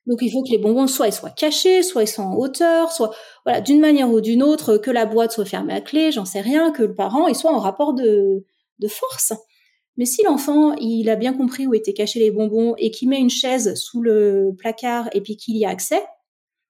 [0.08, 2.92] Donc il faut que les bonbons soit ils soient cachés, soit ils soient en hauteur,
[2.92, 6.26] soit voilà d'une manière ou d'une autre que la boîte soit fermée à clé, j'en
[6.26, 8.44] sais rien, que le parent il soit en rapport de
[8.90, 9.34] force.
[9.98, 13.20] Mais si l'enfant il a bien compris où étaient cachés les bonbons et qu'il met
[13.20, 16.02] une chaise sous le placard et puis qu'il y a accès,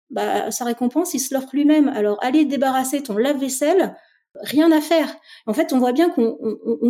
[0.09, 1.87] bah sa récompense il se l'offre lui-même.
[1.89, 3.95] Alors allez débarrasser ton lave-vaisselle,
[4.35, 5.15] rien à faire.
[5.45, 6.35] En fait, on voit bien qu'on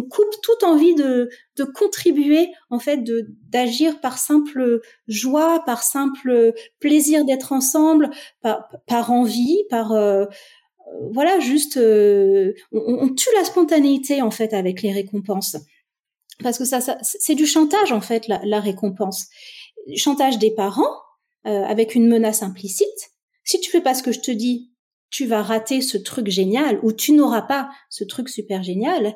[0.09, 6.53] coupe toute envie de, de contribuer, en fait, de d'agir par simple joie, par simple
[6.79, 8.09] plaisir d'être ensemble,
[8.41, 10.25] par, par envie, par euh,
[11.11, 15.57] voilà, juste euh, on, tue la spontanéité en fait avec les récompenses,
[16.43, 16.65] parce que
[17.01, 19.27] c'est du chantage en fait la, la récompense,
[19.95, 20.95] chantage des parents
[21.45, 23.11] euh, avec une menace implicite.
[23.43, 24.71] Si tu fais pas ce que je te dis,
[25.09, 29.15] tu vas rater ce truc génial ou tu n'auras pas ce truc super génial.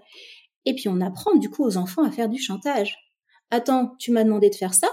[0.66, 2.98] Et puis on apprend du coup aux enfants à faire du chantage.
[3.50, 4.90] Attends, tu m'as demandé de faire ça?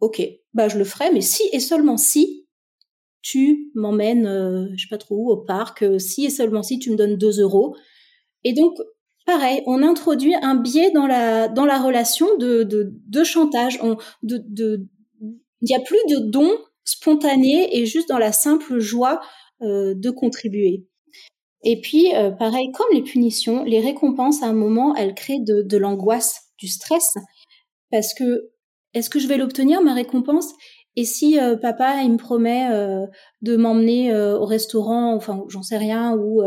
[0.00, 0.22] Ok,
[0.54, 2.46] bah je le ferai, mais si et seulement si
[3.20, 6.78] tu m'emmènes, euh, je sais pas trop où, au parc, euh, si et seulement si
[6.78, 7.76] tu me donnes 2 euros.
[8.44, 8.78] Et donc,
[9.28, 13.78] pareil, on introduit un biais dans la, relation de, chantage.
[13.82, 14.88] On, de, de,
[15.20, 19.20] il n'y a plus de dons spontanés et juste dans la simple joie
[19.60, 20.86] euh, de contribuer.
[21.62, 25.60] Et puis, euh, pareil, comme les punitions, les récompenses, à un moment, elles créent de,
[25.60, 27.12] de l'angoisse, du stress,
[27.90, 28.48] parce que
[28.94, 30.54] est-ce que je vais l'obtenir, ma récompense?
[30.98, 32.68] Et si euh, papa, il me promet
[33.42, 36.42] de m'emmener au restaurant, enfin, j'en sais rien, ou,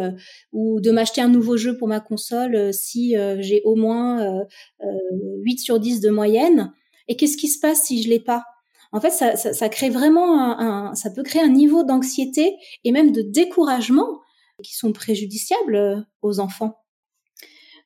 [0.82, 4.44] de m'acheter un nouveau jeu pour ma console, si j'ai au moins
[4.82, 6.74] 8 sur 10 de moyenne,
[7.08, 8.44] et qu'est-ce qui se passe si je l'ai pas?
[8.92, 14.20] En fait, ça, crée vraiment ça peut créer un niveau d'anxiété et même de découragement
[14.62, 16.81] qui sont préjudiciables euh, aux enfants.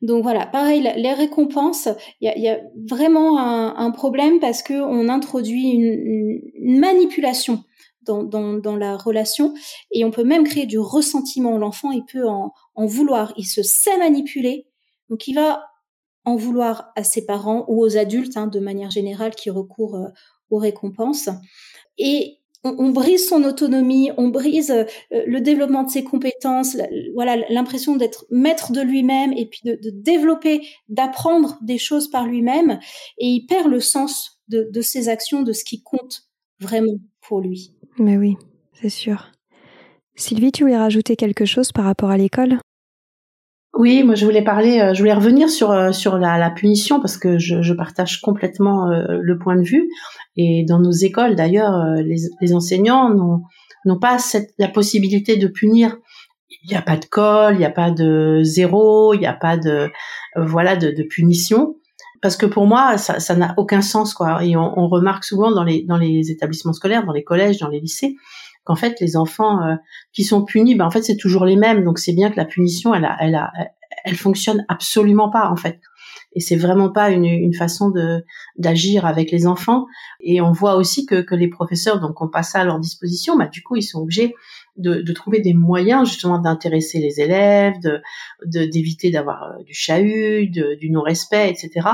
[0.01, 1.89] Donc voilà, pareil, les récompenses,
[2.21, 7.63] il y a, vraiment un, problème parce que on introduit une, manipulation
[8.01, 9.53] dans, la relation
[9.91, 11.57] et on peut même créer du ressentiment.
[11.57, 14.67] L'enfant, il peut en, en vouloir, il se sait manipuler,
[15.09, 15.63] donc il va
[16.25, 20.09] en vouloir à ses parents ou aux adultes hein, de manière générale qui recourent euh,
[20.49, 21.29] aux récompenses.
[21.97, 26.77] Et on, brise son autonomie, on brise euh, le développement de ses compétences,
[27.13, 32.79] voilà l'impression d'être maître de lui-même et puis de, développer, d'apprendre des choses par lui-même,
[33.17, 36.23] et il perd le sens de, de ses actions, de ce qui compte
[36.59, 37.71] vraiment pour lui.
[37.97, 38.35] Mais oui,
[38.73, 39.31] c'est sûr.
[40.15, 42.59] Sylvie, tu voulais rajouter quelque chose par rapport à l'école?
[43.75, 47.01] Oui, moi je voulais parler, euh, je voulais revenir sur euh, sur la, la punition
[47.01, 49.89] parce que je, je partage complètement euh, le point de vue.
[50.37, 53.13] Et dans nos écoles d'ailleurs les, les enseignants
[53.85, 55.97] n'ont pas cette, la possibilité de punir.
[56.63, 59.33] Il n'y a pas de colle, il n'y a pas de zéro, il n'y a
[59.33, 59.89] pas de
[60.37, 61.75] voilà de, de, punition.
[62.21, 64.43] Parce que pour moi ça ça n'a aucun sens quoi.
[64.43, 67.69] Et on, on, remarque souvent dans les dans les établissements scolaires, dans les collèges, dans
[67.69, 68.15] les lycées
[68.65, 69.75] qu'en fait les enfants euh,
[70.11, 71.83] qui sont punis, ben en fait c'est toujours les mêmes.
[71.83, 73.51] Donc c'est bien que la punition, elle a, elle a,
[74.03, 75.79] elle fonctionne absolument pas en fait.
[76.33, 78.25] Et c'est vraiment pas une, une façon de
[78.57, 79.85] d'agir avec les enfants.
[80.19, 83.37] Et on voit aussi que, que les professeurs, donc on passe ça à leur disposition,
[83.37, 84.33] bah du coup ils sont obligés
[84.77, 88.01] de, de trouver des moyens justement d'intéresser les élèves, de
[88.45, 91.87] d'éviter d'avoir euh, du chahut, du non-respect, etc.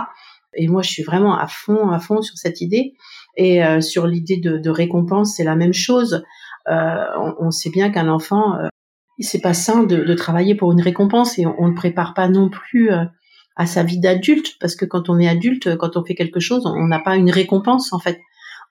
[0.54, 2.94] Et moi, je suis vraiment à fond, à fond sur cette idée.
[3.38, 6.24] Et euh, sur l'idée de, de récompense, c'est la même chose.
[6.68, 7.06] Euh,
[7.40, 8.68] on, sait bien qu'un enfant, euh,
[9.20, 12.50] c'est pas sain de, de, travailler pour une récompense et on, ne prépare pas non
[12.50, 13.04] plus euh,
[13.56, 16.66] à sa vie d'adulte parce que quand on est adulte, quand on fait quelque chose,
[16.66, 18.20] on n'a pas une récompense en fait.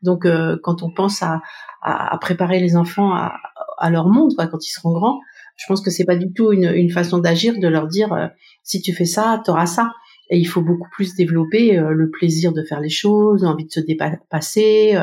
[0.02, 0.26] Donc
[0.62, 1.42] quand on pense à,
[1.82, 3.34] à, préparer les enfants à,
[3.76, 5.20] à leur monde, quoi, quand ils seront grands,
[5.56, 8.30] je pense que c'est pas du tout une, une façon d'agir de leur dire
[8.62, 9.92] si tu fais ça, tu auras ça.
[10.30, 13.80] Et il faut beaucoup plus développer le plaisir de faire les choses, l'envie de se
[13.80, 14.98] dépasser,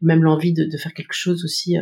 [0.00, 1.76] même l'envie de, de, faire quelque chose aussi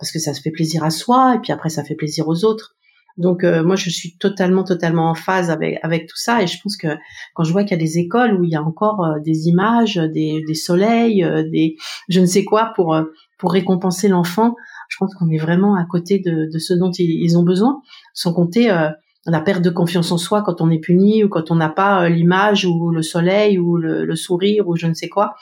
[0.00, 2.44] parce que ça se fait plaisir à soi et puis après ça fait plaisir aux
[2.44, 2.74] autres.
[3.18, 6.58] Donc euh, moi je suis totalement totalement en phase avec avec tout ça et je
[6.62, 6.88] pense que
[7.34, 9.46] quand je vois qu'il y a des écoles où il y a encore euh, des
[9.48, 11.76] images, des, des soleils, euh, des
[12.08, 12.98] je ne sais quoi pour
[13.38, 14.56] pour récompenser l'enfant,
[14.88, 17.80] je pense qu'on est vraiment à côté de, de ce dont ils, ont besoin,
[18.12, 18.68] sans compter
[19.24, 22.10] la perte de confiance en soi quand on est puni ou quand on n'a pas
[22.10, 25.36] l'image ou le soleil ou le, le, sourire ou je ne sais quoi.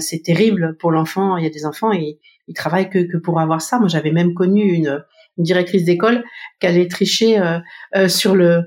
[0.00, 1.38] c'est terrible pour l'enfant.
[1.38, 2.18] Il y a des enfants et
[2.48, 3.78] il travaille que, que pour avoir ça.
[3.78, 5.02] Moi, j'avais même connu une,
[5.38, 6.24] une directrice d'école
[6.60, 7.58] qui allait tricher euh,
[7.96, 8.62] euh, sur le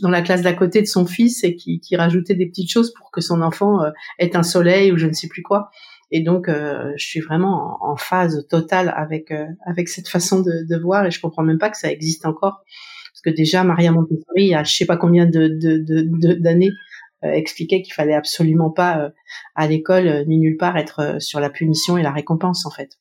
[0.00, 2.92] dans la classe d'à côté de son fils et qui, qui rajoutait des petites choses
[2.94, 5.70] pour que son enfant euh, ait un soleil ou je ne sais plus quoi.
[6.10, 9.32] Et donc, euh, je suis vraiment en, phase totale avec
[9.66, 12.62] avec cette façon de, de, voir et je comprends même pas que ça existe encore
[13.12, 15.48] parce que déjà Maria Montessori, a je sais pas combien de
[16.40, 16.70] d'années
[17.22, 19.10] expliquait qu'il fallait absolument pas
[19.56, 22.96] à l'école ni nulle part être sur la punition et la récompense en fait.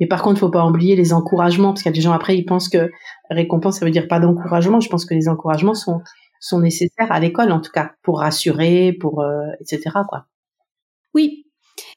[0.00, 2.36] Mais par contre, faut pas oublier les encouragements parce qu'il y a des gens après
[2.36, 2.90] ils pensent que
[3.28, 4.80] récompense ça veut dire pas d'encouragement.
[4.80, 6.00] Je pense que les encouragements sont
[6.40, 9.22] sont nécessaires à l'école en tout cas pour rassurer, pour
[9.60, 10.24] etc quoi.
[11.12, 11.44] Oui,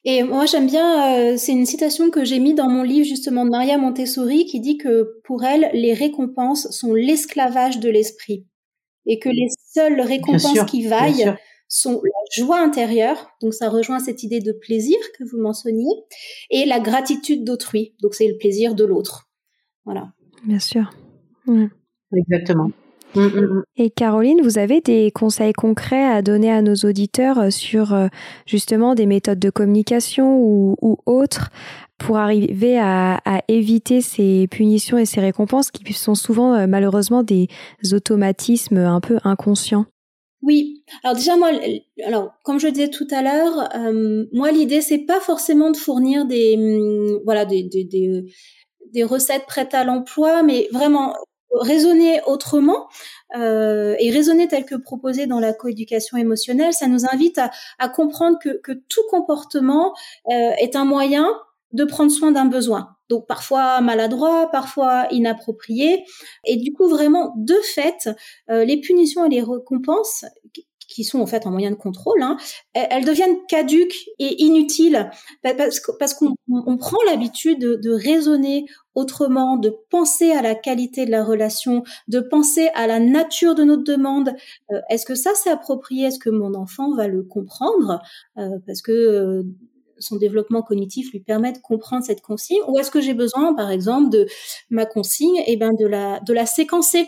[0.05, 3.45] et moi, j'aime bien, euh, c'est une citation que j'ai mise dans mon livre justement
[3.45, 8.45] de Maria Montessori qui dit que pour elle, les récompenses sont l'esclavage de l'esprit.
[9.05, 11.33] Et que les seules récompenses qui vaillent
[11.73, 15.91] sont la joie intérieure, donc ça rejoint cette idée de plaisir que vous mentionniez,
[16.51, 19.27] et la gratitude d'autrui, donc c'est le plaisir de l'autre.
[19.83, 20.13] Voilà.
[20.45, 20.91] Bien sûr.
[22.15, 22.69] Exactement.
[23.15, 23.63] Mm, mm, mm.
[23.77, 28.07] Et Caroline, vous avez des conseils concrets à donner à nos auditeurs euh, sur euh,
[28.45, 31.49] justement des méthodes de communication ou, autres
[31.97, 37.47] pour arriver à, éviter ces punitions et ces récompenses qui sont souvent euh, malheureusement des
[37.93, 39.85] automatismes un peu inconscients?
[40.43, 40.83] Oui.
[41.03, 41.51] Alors déjà moi,
[42.43, 43.69] comme je disais tout à l'heure,
[44.33, 50.67] moi l'idée c'est pas forcément de fournir des voilà des, recettes prêtes à l'emploi, mais
[50.71, 51.15] vraiment
[51.53, 52.87] raisonner autrement
[53.35, 57.39] euh, et raisonner tel que proposé dans la coéducation émotionnelle, ça nous invite
[57.79, 59.93] à, comprendre que, que, tout comportement
[60.29, 61.27] euh, est un moyen
[61.73, 62.95] de prendre soin d'un besoin.
[63.09, 66.03] Donc parfois maladroit, parfois inapproprié.
[66.45, 68.09] Et du coup, vraiment, de fait,
[68.49, 70.25] euh, les punitions et les récompenses
[70.93, 72.37] qui sont en fait un moyen de contrôle, hein,
[72.73, 75.09] elles deviennent caduques et inutiles
[75.41, 78.65] parce qu'on prend l'habitude de, raisonner
[78.95, 83.63] autrement, de penser à la qualité de la relation, de penser à la nature de
[83.63, 84.33] notre demande.
[84.71, 86.07] Euh, est-ce que ça c'est approprié?
[86.07, 88.01] Est-ce que mon enfant va le comprendre?
[88.37, 89.43] Euh, Parce que euh,
[90.03, 93.71] son développement cognitif lui permet de comprendre cette consigne ou est-ce que j'ai besoin par
[93.71, 94.27] exemple de
[94.69, 97.07] ma consigne eh ben de la de la séquencer?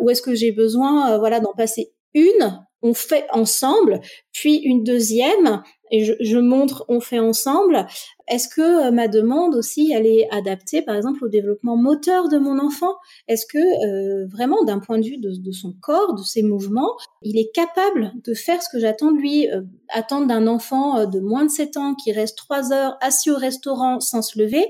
[0.00, 4.00] Ou est-ce que j'ai besoin voilà d'en passer une on fait ensemble,
[4.32, 7.86] puis une deuxième, et je, montre on fait ensemble.
[8.28, 12.38] Est-ce que euh, ma demande aussi, elle est adaptée, par exemple, au développement moteur de
[12.38, 12.94] mon enfant?
[13.26, 17.38] Est-ce que euh, vraiment, d'un point de vue de, son corps, de ses mouvements, il
[17.38, 21.46] est capable de faire ce que j'attends de lui euh, Attendre d'un enfant de moins
[21.46, 24.66] de 7 ans qui reste 3 heures assis au restaurant sans se lever,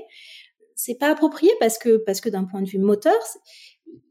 [0.79, 3.19] c'est pas approprié parce que parce que d'un point de vue moteur,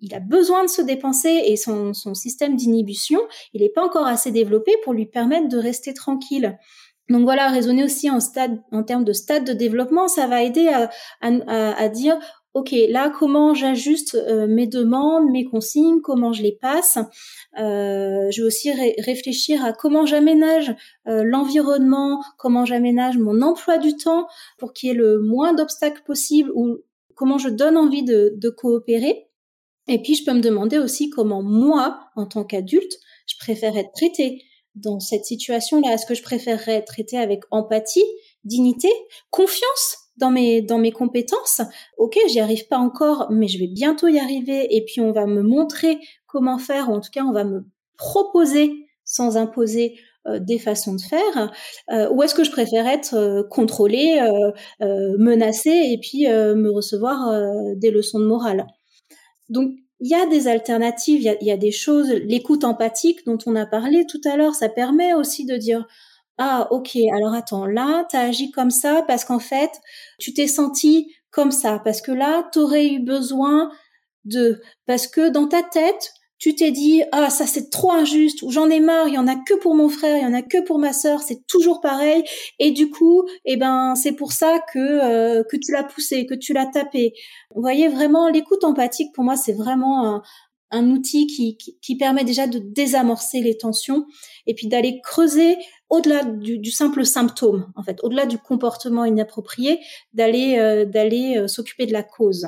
[0.01, 3.21] il a besoin de se dépenser et son, système d'inhibition,
[3.53, 6.59] il n'est pas encore assez développé pour lui permettre de rester tranquille.
[7.09, 10.69] Donc voilà, raisonner aussi en stade, en termes de stade de développement, ça va aider
[11.23, 12.19] à, dire,
[12.53, 16.99] ok, là comment j'ajuste euh, mes demandes, mes consignes, comment je les passe?
[17.59, 20.75] Euh, je vais aussi réfléchir à comment j'aménage
[21.07, 24.27] euh, l'environnement, comment j'aménage mon emploi du temps
[24.59, 26.77] pour qu'il y ait le moins d'obstacles possible ou
[27.15, 29.28] comment je donne envie de coopérer.
[29.89, 33.93] Et puis, je peux me demander aussi comment moi, en tant qu'adulte, je préfère être
[33.93, 34.43] traité
[34.75, 35.95] dans cette situation-là.
[35.95, 38.05] Est-ce que je préférerais être traité avec empathie,
[38.45, 38.91] dignité,
[39.31, 41.61] confiance dans mes dans mes compétences?
[41.97, 44.77] Ok, j'y arrive pas encore, mais je vais bientôt y arriver.
[44.77, 47.67] Et puis, on va me montrer comment faire, ou en tout cas, on va me
[47.97, 48.73] proposer
[49.05, 51.53] sans imposer euh, des façons de faire
[51.91, 54.21] euh, ou est-ce que je préfère être euh, contrôlée,
[54.81, 57.19] menacée et puis me recevoir
[57.77, 58.67] des leçons de morale?
[59.49, 63.57] Donc, il y a des alternatives, il y a, des choses, l'écoute empathique dont on
[63.57, 65.87] a parlé tout à l'heure, ça permet aussi de dire,
[66.39, 69.71] ah, ok, alors attends, là, tu as agi comme ça parce qu'en fait,
[70.19, 73.71] tu t'es senti comme ça, parce que là, tu aurais eu besoin
[74.25, 78.51] de, parce que dans ta tête, tu t'es dit ah ça c'est trop injuste ou
[78.51, 80.43] j'en ai marre, il y en a que pour mon frère, il y en a
[80.43, 82.23] que pour ma sœur, c'est toujours pareil
[82.59, 86.35] et du coup eh ben c'est pour ça que euh, que tu l'as poussé, que
[86.35, 87.13] tu l'as tapé.
[87.55, 90.23] Vous voyez vraiment l'écoute empathique pour moi c'est vraiment un,
[90.71, 94.07] un outil qui, qui, permet déjà de désamorcer les tensions
[94.47, 95.57] et puis d'aller creuser
[95.89, 99.81] au-delà du, du, simple symptôme en fait, au-delà du comportement inapproprié,
[100.13, 102.47] d'aller euh, d'aller euh, s'occuper de la cause.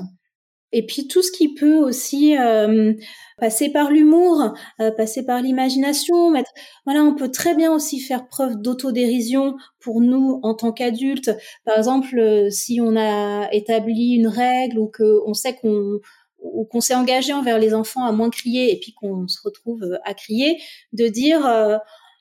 [0.73, 2.95] Et puis tout ce qui peut aussi euh,
[3.39, 6.53] passer par l'humour, euh, passer par l'imagination, mettre
[6.85, 11.31] voilà, on peut très bien aussi faire preuve d'autodérision pour nous en tant qu'adultes.
[11.65, 16.01] Par exemple, euh, si on a établi une règle ou que on sait qu'on
[16.43, 19.99] ou qu'on s'est engagé envers les enfants à moins crier et puis qu'on se retrouve
[20.05, 20.59] à crier,
[20.95, 21.47] de dire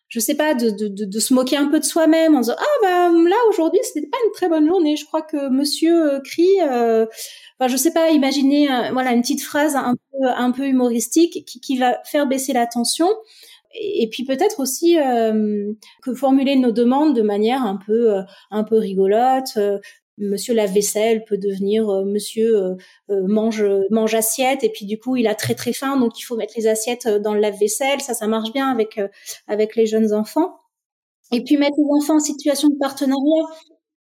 [0.10, 2.64] je sais pas, de, de, de, se moquer un peu de soi-même en disant ah
[2.82, 4.96] bah là aujourd'hui c'était pas une très bonne journée.
[4.96, 6.60] Je crois que Monsieur euh, crie.
[6.62, 7.06] Euh,
[7.60, 11.46] enfin je sais pas, imaginer euh, voilà une petite phrase un peu un peu humoristique
[11.46, 13.08] qui, qui va faire baisser la tension.
[13.80, 18.16] Et, puis peut-être aussi que formuler nos demandes de manière un peu
[18.50, 19.60] un peu rigolote.
[20.20, 22.76] Monsieur lave-vaisselle peut devenir euh, Monsieur euh,
[23.10, 26.24] euh, mange mange assiette et puis du coup il a très très faim donc il
[26.24, 28.02] faut mettre les assiettes dans le lave-vaisselle.
[28.02, 29.00] Ça ça marche bien avec
[29.48, 30.56] avec les jeunes enfants.
[31.32, 33.46] Et puis mettre les enfants en situation de partenariat.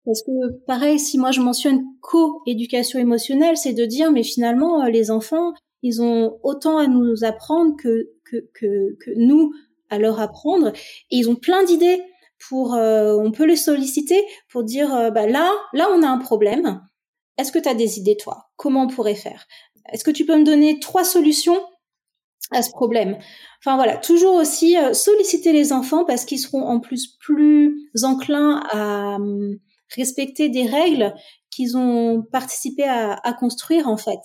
[0.05, 5.11] Parce que pareil, si moi je mentionne co-éducation émotionnelle, c'est de dire mais finalement les
[5.11, 5.53] enfants
[5.83, 9.51] ils ont autant à nous apprendre que que que, que nous
[9.89, 10.69] à leur apprendre
[11.11, 12.01] et ils ont plein d'idées
[12.51, 16.81] euh, on peut les solliciter pour dire, euh, bah là, là on a un problème.
[17.37, 18.49] Est-ce que tu as des idées toi?
[18.57, 19.45] Comment on pourrait faire?
[19.91, 21.59] Est-ce que tu peux me donner trois solutions
[22.51, 23.17] à ce problème?
[23.59, 28.63] Enfin voilà, toujours aussi euh, solliciter les enfants parce qu'ils seront en plus plus enclins
[28.71, 29.57] à hum,
[29.95, 31.13] respecter des règles
[31.49, 34.19] qu'ils ont participé à, à construire en fait.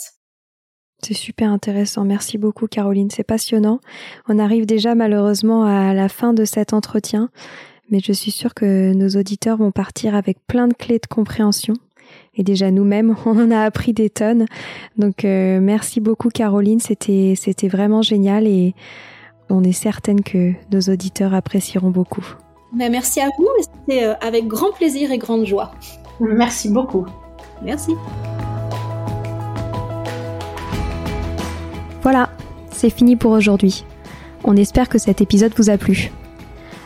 [1.02, 2.04] C'est super intéressant.
[2.04, 3.10] Merci beaucoup, Caroline.
[3.10, 3.80] C'est passionnant.
[4.28, 7.30] On arrive déjà malheureusement à la fin de cet entretien
[7.90, 11.74] mais je suis sûre que nos auditeurs vont partir avec plein de clés de compréhension.
[12.34, 14.46] Et déjà nous-mêmes, on en a appris des tonnes.
[14.96, 18.74] Donc euh, merci beaucoup Caroline, c'était c'était vraiment génial et
[19.48, 22.26] on est certaine que nos auditeurs apprécieront beaucoup.
[22.74, 25.72] Mais merci à vous, c'était euh, avec grand plaisir et grande joie.
[26.20, 27.06] Merci beaucoup.
[27.62, 27.92] Merci.
[32.02, 32.30] Voilà,
[32.70, 33.84] c'est fini pour aujourd'hui.
[34.44, 36.10] On espère que cet épisode vous a plu.